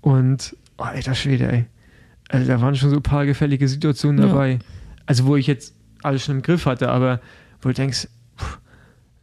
[0.00, 1.64] Und oh, alter Schwede, ey.
[2.28, 4.28] Also da waren schon so ein paar gefällige Situationen ja.
[4.28, 4.60] dabei.
[5.06, 7.20] Also wo ich jetzt alles schon im Griff hatte, aber
[7.62, 8.06] wo du denkst,
[8.38, 8.58] pff,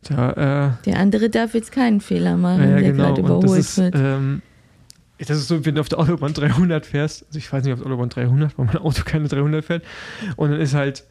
[0.04, 3.04] da, äh, der andere darf jetzt keinen Fehler machen, ja, der genau.
[3.06, 3.96] gerade überholt ist, wird.
[3.96, 4.42] Ähm,
[5.20, 7.80] das ist so, wenn du auf der Autobahn 300 fährst, also ich weiß nicht auf
[7.80, 9.84] der Autobahn 300, weil mein Auto keine 300 fährt,
[10.36, 11.06] und dann ist halt,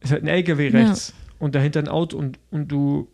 [0.00, 1.34] ist halt ein LKW rechts ja.
[1.38, 3.08] und dahinter ein Auto und, und du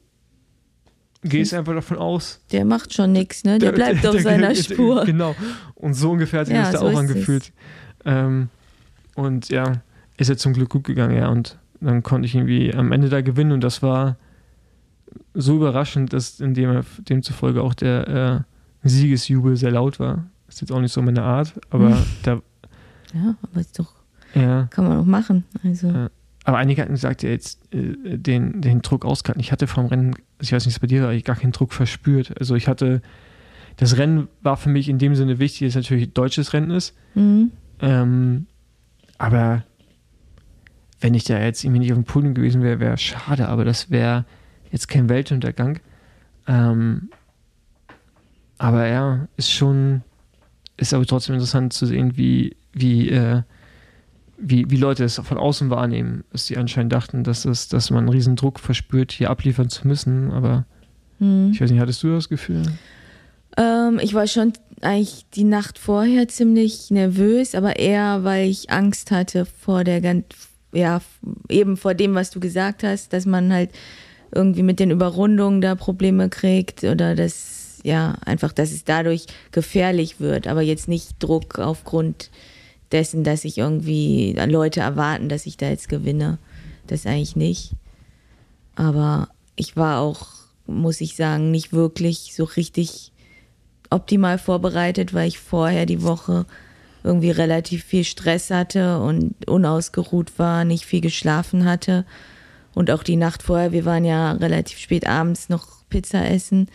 [1.23, 2.41] gehst einfach davon aus.
[2.53, 3.59] Der macht schon nichts, ne?
[3.59, 5.05] Der, der bleibt der, auf der, seiner Spur.
[5.05, 5.35] Genau.
[5.75, 7.53] Und so ungefähr hat sich ja, das da so auch angefühlt.
[8.05, 8.49] Ähm,
[9.15, 9.83] und ja,
[10.17, 11.29] ist ja zum Glück gut gegangen, ja.
[11.29, 14.17] Und dann konnte ich irgendwie am Ende da gewinnen und das war
[15.35, 18.56] so überraschend, dass in dem, demzufolge auch der äh,
[18.89, 20.27] Siegesjubel sehr laut war.
[20.49, 22.41] Ist jetzt auch nicht so meine Art, aber da.
[23.15, 23.95] Ja, aber ist doch.
[24.35, 24.69] Ja.
[24.71, 25.45] Kann man auch machen.
[25.65, 25.89] Also.
[25.89, 26.11] Ja.
[26.45, 29.41] Aber einige hatten gesagt, ja, jetzt äh, den, den Druck auskalten.
[29.41, 31.73] Ich hatte vom Rennen, ich weiß nicht, was bei dir war, ich gar keinen Druck
[31.73, 32.39] verspürt.
[32.39, 33.03] Also ich hatte,
[33.77, 36.95] das Rennen war für mich in dem Sinne wichtig, dass es natürlich deutsches Rennen ist.
[37.17, 37.51] Mhm.
[37.81, 38.47] Ähm,
[39.19, 39.65] aber
[41.01, 43.91] wenn ich da jetzt irgendwie nicht auf dem Podium gewesen wäre, wäre schade, aber das
[43.91, 44.25] wäre
[44.71, 45.81] jetzt kein Weltuntergang.
[46.47, 47.11] Ähm,
[48.59, 50.03] aber ja, ist schon,
[50.77, 53.43] ist aber trotzdem interessant zu sehen, wie, wie äh,
[54.39, 58.01] wie, wie Leute es von außen wahrnehmen, dass sie anscheinend dachten, dass, es, dass man
[58.01, 60.31] einen riesen Druck verspürt, hier abliefern zu müssen.
[60.31, 60.67] Aber
[61.19, 61.51] hm.
[61.53, 62.63] ich weiß nicht, hattest du das Gefühl?
[63.57, 64.53] Ähm, ich war schon
[64.83, 70.27] eigentlich die Nacht vorher ziemlich nervös, aber eher, weil ich Angst hatte vor der ganz,
[70.73, 71.01] ja,
[71.49, 73.71] eben vor dem, was du gesagt hast, dass man halt
[74.35, 77.56] irgendwie mit den Überrundungen da Probleme kriegt oder dass,
[77.87, 82.31] ja, einfach, dass es dadurch gefährlich wird, aber jetzt nicht Druck aufgrund
[82.91, 86.39] dessen, dass ich irgendwie Leute erwarten, dass ich da jetzt gewinne.
[86.89, 87.75] Das eigentlich nicht.
[88.75, 90.27] Aber ich war auch,
[90.67, 93.13] muss ich sagen, nicht wirklich so richtig
[93.91, 96.45] optimal vorbereitet, weil ich vorher die Woche
[97.05, 102.05] irgendwie relativ viel Stress hatte und unausgeruht war, nicht viel geschlafen hatte.
[102.75, 106.69] Und auch die Nacht vorher, wir waren ja relativ spät abends noch Pizza essen.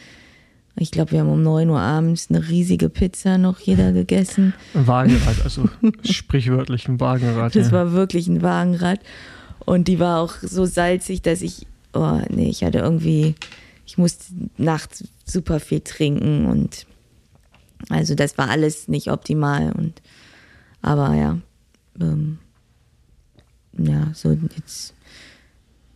[0.82, 4.56] Ich glaube, wir haben um 9 Uhr abends eine riesige Pizza noch jeder gegessen.
[4.74, 5.70] Ein Wagenrad, also
[6.04, 7.56] sprichwörtlich ein Wagenrad.
[7.56, 7.74] Das ja.
[7.74, 9.00] war wirklich ein Wagenrad.
[9.64, 13.36] Und die war auch so salzig, dass ich, oh nee, ich hatte irgendwie,
[13.86, 16.88] ich musste nachts super viel trinken und
[17.90, 19.74] also das war alles nicht optimal.
[19.74, 20.02] Und
[20.82, 21.38] aber ja,
[22.00, 22.40] ähm,
[23.78, 24.96] ja, so jetzt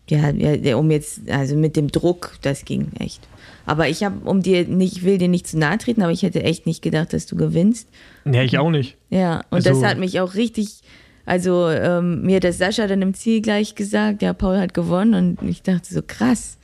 [0.09, 3.27] ja, ja, um jetzt, also mit dem Druck, das ging echt.
[3.65, 6.43] Aber ich habe, um dir nicht, will dir nicht zu nahe treten, aber ich hätte
[6.43, 7.89] echt nicht gedacht, dass du gewinnst.
[8.23, 8.97] Nee, ich auch nicht.
[9.09, 10.81] Ja, und also, das hat mich auch richtig,
[11.25, 15.37] also ähm, mir hat das Sascha dann im Ziel gleich gesagt, ja, Paul hat gewonnen
[15.39, 16.57] und ich dachte so krass.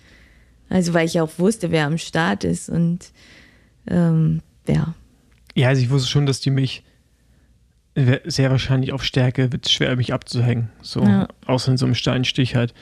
[0.70, 3.12] Also weil ich auch wusste, wer am Start ist und
[3.88, 4.94] ähm, ja.
[5.56, 6.84] Ja, also ich wusste schon, dass die mich
[8.26, 10.70] sehr wahrscheinlich auf Stärke wird es schwer, mich abzuhängen.
[10.82, 11.28] So, ja.
[11.46, 12.74] außer in so einem Steinstich halt.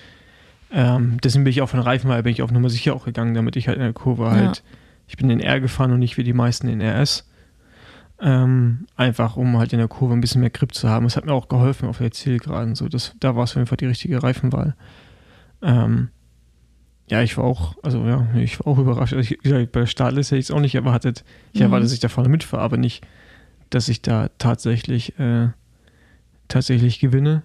[0.72, 3.56] Ähm, deswegen bin ich auch von Reifenwahl bin ich auf Nummer sicher auch gegangen, damit
[3.56, 4.32] ich halt in der Kurve ja.
[4.32, 4.64] halt,
[5.08, 7.28] ich bin in R gefahren und nicht wie die meisten in RS.
[8.22, 11.06] Ähm, einfach um halt in der Kurve ein bisschen mehr Grip zu haben.
[11.06, 12.76] Es hat mir auch geholfen auf der Zielgeraden.
[12.76, 14.76] So, das, da war es auf jeden Fall die richtige Reifenwahl.
[15.62, 16.10] Ähm,
[17.10, 19.14] ja, ich war auch, also ja, ich war auch überrascht.
[19.14, 21.24] Also ich, bei der Startliste hätte ich es auch nicht erwartet.
[21.54, 21.68] Ich mhm.
[21.68, 23.06] erwarte, dass ich da vorne mitfahre, aber nicht,
[23.70, 25.50] dass ich da tatsächlich, äh,
[26.50, 27.44] tatsächlich gewinne.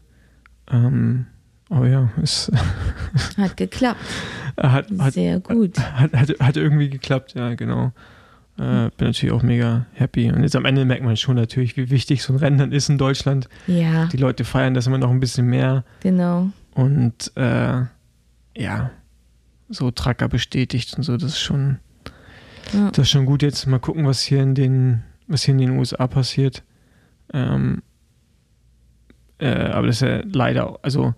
[0.70, 1.26] Ähm,
[1.76, 2.50] Oh ja, es
[3.36, 4.00] hat geklappt.
[4.56, 5.78] hat, hat, Sehr gut.
[5.78, 7.92] Hat, hat, hat, irgendwie geklappt, ja, genau.
[8.56, 10.30] Äh, bin natürlich auch mega happy.
[10.30, 12.88] Und jetzt am Ende merkt man schon natürlich, wie wichtig so ein Rennen dann ist
[12.88, 13.48] in Deutschland.
[13.66, 14.06] Ja.
[14.06, 15.84] Die Leute feiern das immer noch ein bisschen mehr.
[16.00, 16.50] Genau.
[16.74, 17.82] Und äh,
[18.56, 18.90] ja,
[19.68, 21.78] so Tracker bestätigt und so, das ist schon,
[22.72, 22.90] ja.
[22.90, 23.42] das ist schon gut.
[23.42, 26.62] Jetzt mal gucken, was hier in den, was hier in den USA passiert.
[27.32, 27.82] Ähm,
[29.38, 31.14] äh, aber das ist ja leider, also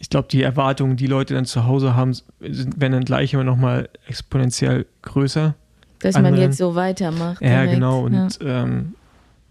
[0.00, 3.56] ich glaube, die Erwartungen, die Leute dann zu Hause haben, werden dann gleich immer noch
[3.56, 5.54] mal exponentiell größer.
[5.98, 7.42] Dass man jetzt so weitermacht.
[7.42, 7.74] Ja, direkt.
[7.74, 8.00] genau.
[8.00, 8.62] Und ja.
[8.62, 8.94] Ähm,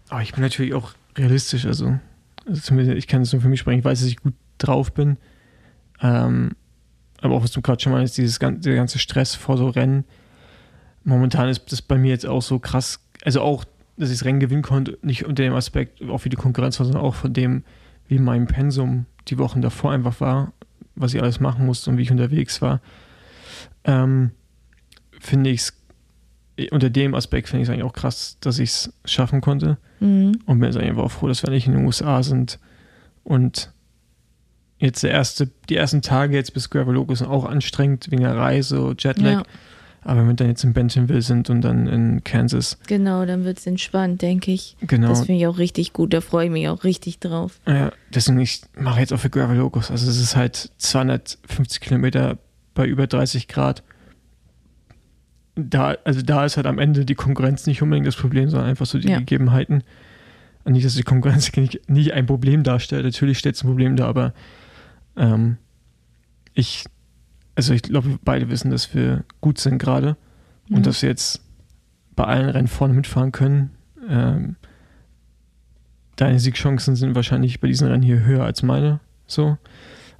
[0.08, 1.64] aber ich bin natürlich auch realistisch.
[1.66, 2.00] Also,
[2.46, 3.78] also zumindest ich kann es nur für mich sprechen.
[3.78, 5.18] Ich weiß, dass ich gut drauf bin.
[6.02, 6.56] Ähm,
[7.22, 10.04] aber auch was du gerade schon meinst, dieses ganze, der ganze Stress vor so Rennen.
[11.04, 12.98] Momentan ist das bei mir jetzt auch so krass.
[13.24, 13.64] Also auch,
[13.96, 16.86] dass ich das Rennen gewinnen konnte, nicht unter dem Aspekt, auch wie die Konkurrenz war,
[16.86, 17.62] sondern auch von dem,
[18.10, 20.52] wie mein Pensum die Wochen davor einfach war,
[20.96, 22.80] was ich alles machen musste und wie ich unterwegs war,
[23.84, 24.32] ähm,
[25.20, 25.76] finde ich es
[26.72, 29.78] unter dem Aspekt finde ich es eigentlich auch krass, dass ich es schaffen konnte.
[30.00, 30.40] Mhm.
[30.44, 32.58] Und bin jetzt einfach auch froh, dass wir nicht in den USA sind.
[33.24, 33.72] Und
[34.78, 38.36] jetzt der erste, die ersten Tage jetzt bis Gravel Logo sind auch anstrengend wegen der
[38.36, 39.32] Reise, Jetlag.
[39.32, 39.42] Ja.
[40.02, 42.78] Aber wenn wir dann jetzt in Bentonville sind und dann in Kansas.
[42.86, 44.76] Genau, dann wird es entspannt, denke ich.
[44.80, 45.08] Genau.
[45.08, 47.60] Das finde ich auch richtig gut, da freue ich mich auch richtig drauf.
[47.66, 49.90] Ja, deswegen, ich mache jetzt auch für Gravel Locus.
[49.90, 52.38] Also es ist halt 250 Kilometer
[52.74, 53.82] bei über 30 Grad.
[55.54, 58.86] Da, also da ist halt am Ende die Konkurrenz nicht unbedingt das Problem, sondern einfach
[58.86, 59.18] so die ja.
[59.18, 59.82] Gegebenheiten.
[60.64, 63.04] Und nicht, dass die Konkurrenz nicht, nicht ein Problem darstellt.
[63.04, 64.32] Natürlich stellt es ein Problem dar, aber
[65.16, 65.58] ähm,
[66.54, 66.84] ich
[67.54, 70.16] also ich glaube, wir beide wissen, dass wir gut sind gerade
[70.68, 70.76] mhm.
[70.76, 71.42] und dass wir jetzt
[72.16, 73.70] bei allen Rennen vorne mitfahren können.
[74.08, 74.56] Ähm,
[76.16, 79.56] deine Siegchancen sind wahrscheinlich bei diesen Rennen hier höher als meine, so.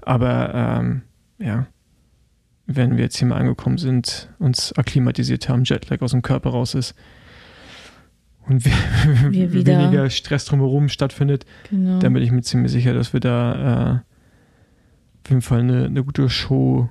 [0.03, 1.03] Aber ähm,
[1.39, 1.67] ja,
[2.67, 6.75] wenn wir jetzt hier mal angekommen sind, uns akklimatisiert haben, Jetlag aus dem Körper raus
[6.75, 6.95] ist
[8.47, 8.73] und wir,
[9.31, 11.99] wir weniger Stress drumherum stattfindet, genau.
[11.99, 13.95] dann bin ich mir ziemlich sicher, dass wir da äh,
[15.25, 16.89] auf jeden Fall eine, eine gute Show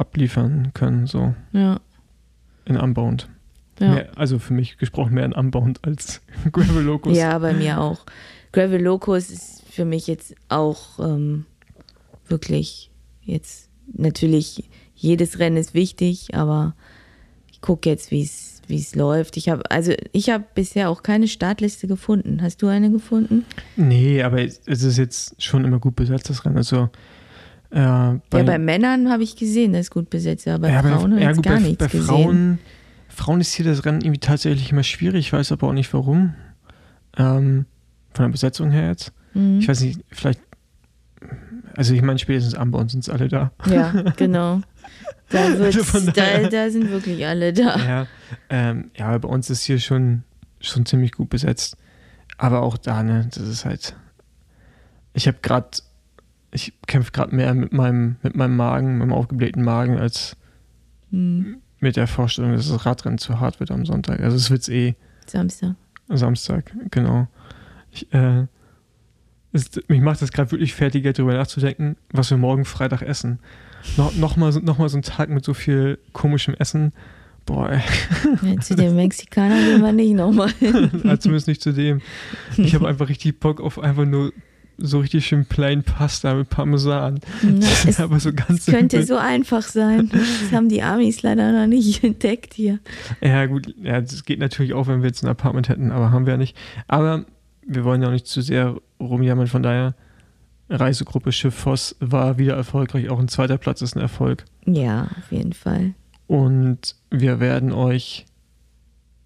[0.00, 1.34] abliefern können, so.
[1.52, 1.80] Ja.
[2.64, 3.28] In Unbound.
[3.78, 3.94] Ja.
[3.94, 6.20] Mehr, also für mich gesprochen mehr in Unbound als
[6.52, 7.16] Gravel Locus.
[7.16, 8.04] Ja, bei mir auch.
[8.52, 11.46] Gravel Locus ist für mich jetzt auch ähm,
[12.26, 12.90] wirklich
[13.22, 16.74] jetzt natürlich jedes Rennen ist wichtig, aber
[17.50, 19.36] ich gucke jetzt, wie es wie es läuft.
[19.36, 22.42] Ich habe also ich habe bisher auch keine Startliste gefunden.
[22.42, 23.44] Hast du eine gefunden?
[23.76, 26.56] Nee, aber es ist jetzt schon immer gut besetzt das Rennen.
[26.56, 26.88] Also
[27.70, 30.82] äh, bei, ja, bei Männern habe ich gesehen, das ist gut besetzt, aber bei ja,
[30.82, 32.06] Frauen habe ich ja, gar bei, nichts bei gesehen.
[32.06, 32.58] Frauen,
[33.08, 36.34] Frauen ist hier das Rennen irgendwie tatsächlich immer schwierig, ich weiß aber auch nicht warum.
[37.16, 37.66] Ähm,
[38.12, 39.12] von der Besetzung her jetzt.
[39.34, 39.60] Mhm.
[39.60, 40.40] Ich weiß nicht, vielleicht,
[41.76, 43.52] also ich meine, spätestens Amber und sind alle da.
[43.66, 44.62] Ja, genau.
[45.28, 47.76] Da, also da, da, sind wirklich alle da.
[47.78, 48.06] Ja,
[48.48, 50.24] ähm, ja, bei uns ist hier schon,
[50.60, 51.76] schon ziemlich gut besetzt.
[52.36, 53.94] Aber auch da, ne, das ist halt.
[55.12, 55.68] Ich habe gerade
[56.52, 60.36] ich kämpfe gerade mehr mit meinem, mit meinem Magen, mit meinem aufgeblähten Magen, als
[61.10, 61.58] hm.
[61.78, 64.20] mit der Vorstellung, dass das Radrennen zu hart wird am Sonntag.
[64.20, 64.94] Also es wird eh.
[65.26, 65.74] Samstag.
[66.08, 67.28] Samstag, genau.
[67.92, 68.46] Ich, äh,
[69.52, 73.38] es, mich macht das gerade wirklich fertiger, darüber nachzudenken, was wir morgen Freitag essen.
[73.96, 76.92] No, Nochmal noch mal so ein Tag mit so viel komischem Essen.
[77.46, 77.80] Boah, ey.
[78.42, 80.90] Ja, zu dem Mexikaner gehen wir nicht nochmal hin.
[81.04, 82.00] ja, zumindest nicht zu dem.
[82.56, 84.32] Ich habe einfach richtig Bock auf einfach nur
[84.80, 87.20] so richtig schön plain Pasta mit Parmesan.
[87.42, 90.10] Na, es, aber so ganz könnte so einfach sein.
[90.12, 92.78] Das haben die Amis leider noch nicht entdeckt hier.
[93.20, 96.26] Ja, gut, ja, das geht natürlich auch, wenn wir jetzt ein Apartment hätten, aber haben
[96.26, 96.56] wir ja nicht.
[96.88, 97.24] Aber
[97.66, 99.94] wir wollen ja auch nicht zu sehr rumjammern, von daher.
[100.72, 103.10] Reisegruppe Schiff Voss war wieder erfolgreich.
[103.10, 104.44] Auch ein zweiter Platz ist ein Erfolg.
[104.66, 105.94] Ja, auf jeden Fall.
[106.28, 108.26] Und wir werden euch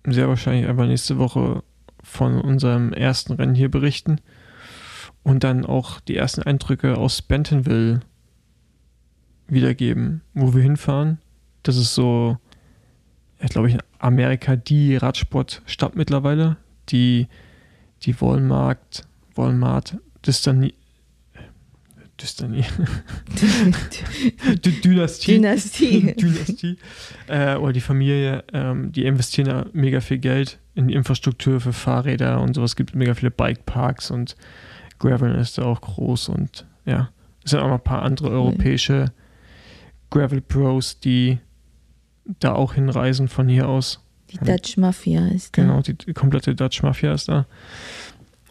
[0.07, 1.63] sehr wahrscheinlich einfach nächste Woche
[2.03, 4.21] von unserem ersten Rennen hier berichten
[5.25, 8.01] und dann auch die ersten Eindrücke aus Bentonville
[9.49, 11.19] wiedergeben, wo wir hinfahren.
[11.63, 12.39] Das ist so,
[13.41, 16.57] ja, glaube ich, in Amerika die Radsportstadt mittlerweile,
[16.91, 17.27] die
[18.03, 19.97] die Walmart, Walmart
[20.27, 20.75] Dystanie,
[22.21, 22.65] Dystanie.
[24.65, 25.33] Dynastie.
[25.33, 26.15] Dynastie.
[26.19, 26.77] Dynastie.
[27.27, 31.73] Äh, oder die Familie, ähm, die investieren da mega viel Geld in die Infrastruktur für
[31.73, 32.73] Fahrräder und sowas.
[32.73, 34.37] Es gibt mega viele Bikeparks und
[34.99, 37.11] Gravel ist da auch groß und ja.
[37.45, 39.13] Es sind auch noch ein paar andere europäische
[40.11, 41.39] Gravel Pros, die
[42.41, 44.01] da auch hinreisen von hier aus.
[44.31, 45.63] Die Dutch Mafia ist da.
[45.63, 47.47] Genau, die, die komplette Dutch Mafia ist da.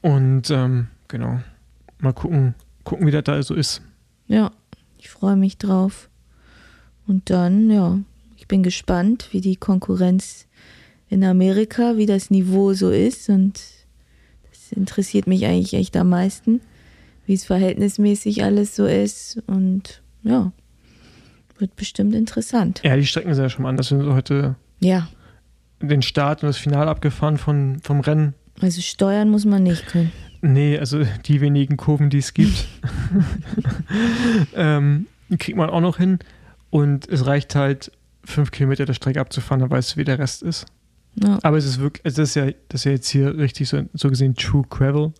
[0.02, 1.40] Und ähm, genau,
[2.00, 3.82] mal gucken, gucken, wie das da so ist.
[4.28, 4.52] Ja,
[4.98, 6.10] ich freue mich drauf.
[7.08, 8.00] Und dann, ja,
[8.38, 10.48] ich bin gespannt, wie die Konkurrenz
[11.10, 13.30] in Amerika, wie das Niveau so ist.
[13.30, 13.62] Und
[14.74, 16.62] interessiert mich eigentlich echt am meisten,
[17.26, 19.42] wie es verhältnismäßig alles so ist.
[19.48, 20.52] Und ja,
[21.58, 22.82] wird bestimmt interessant.
[22.84, 23.92] Ja, die Strecken sind ja schon mal anders.
[23.92, 25.08] Wir sind heute ja.
[25.82, 28.34] den Start und das Finale abgefahren von, vom Rennen.
[28.62, 30.12] Also steuern muss man nicht können.
[30.42, 32.68] Nee, also die wenigen Kurven, die es gibt,
[34.56, 35.08] ähm,
[35.40, 36.20] kriegt man auch noch hin.
[36.70, 37.92] Und es reicht halt,
[38.26, 40.66] fünf Kilometer der Strecke abzufahren, dann weißt du, wie der Rest ist.
[41.16, 41.40] Ja.
[41.44, 43.84] Aber es ist wirklich, also das ist ja, das ist ja jetzt hier richtig so,
[43.94, 45.14] so gesehen True Gravel.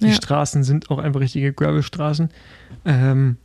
[0.00, 0.12] Die ja.
[0.12, 2.28] Straßen sind auch einfach richtige Gravelstraßen,
[2.84, 3.36] ähm,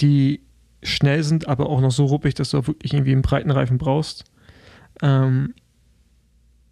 [0.00, 0.40] die
[0.82, 3.78] schnell sind, aber auch noch so ruppig, dass du auch wirklich irgendwie einen breiten Reifen
[3.78, 4.24] brauchst.
[5.02, 5.54] Ähm,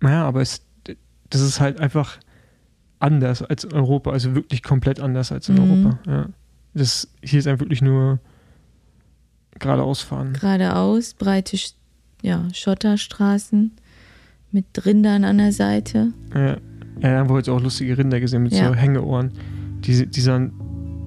[0.00, 0.62] naja, aber es,
[1.30, 2.18] das ist halt einfach
[3.00, 5.60] anders als in Europa, also wirklich komplett anders als in mhm.
[5.60, 5.98] Europa.
[6.06, 6.26] Ja.
[6.74, 8.18] Das hier ist einfach wirklich nur
[9.58, 10.32] geradeaus fahren.
[10.34, 11.58] Geradeaus, breite
[12.22, 13.72] ja, Schotterstraßen
[14.52, 16.12] mit Rindern an der Seite.
[16.34, 16.56] Ja, ja
[17.00, 18.68] da haben wir heute auch lustige Rinder gesehen mit ja.
[18.68, 19.32] so Hängeohren.
[19.80, 20.52] Die, die sahen.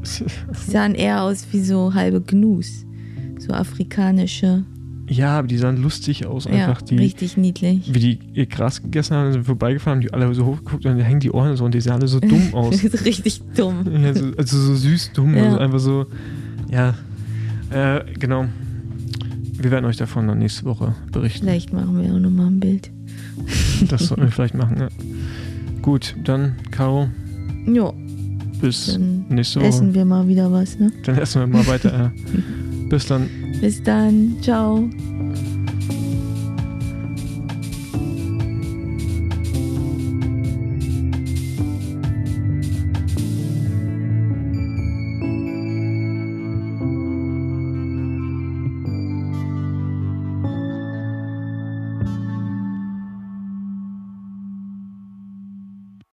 [0.03, 2.85] die sahen eher aus wie so halbe Gnus.
[3.39, 4.63] So afrikanische.
[5.11, 6.79] Ja, aber die sahen lustig aus, einfach.
[6.81, 7.93] Ja, die, richtig niedlich.
[7.93, 11.01] Wie die ihr Gras gegessen haben, sind vorbeigefahren, haben die alle so hochgeguckt und dann
[11.01, 12.81] hängen die Ohren so und die sehen alle so dumm aus.
[13.05, 13.83] richtig dumm.
[13.91, 15.43] Ja, so, also so süß dumm, ja.
[15.43, 16.05] also einfach so,
[16.69, 16.93] ja,
[17.71, 18.45] äh, genau.
[19.53, 21.45] Wir werden euch davon dann nächste Woche berichten.
[21.45, 22.89] Vielleicht machen wir auch nochmal ein Bild.
[23.89, 24.89] Das sollten wir vielleicht machen, ja.
[25.81, 27.09] Gut, dann, Caro.
[27.65, 27.93] Jo.
[28.61, 29.69] Bis dann nächste Woche.
[29.69, 30.91] Essen wir mal wieder was, ne?
[31.03, 31.91] Dann essen wir mal weiter.
[31.91, 32.11] ja.
[32.89, 33.29] Bis dann.
[33.59, 34.35] Bis dann.
[34.41, 34.87] Ciao.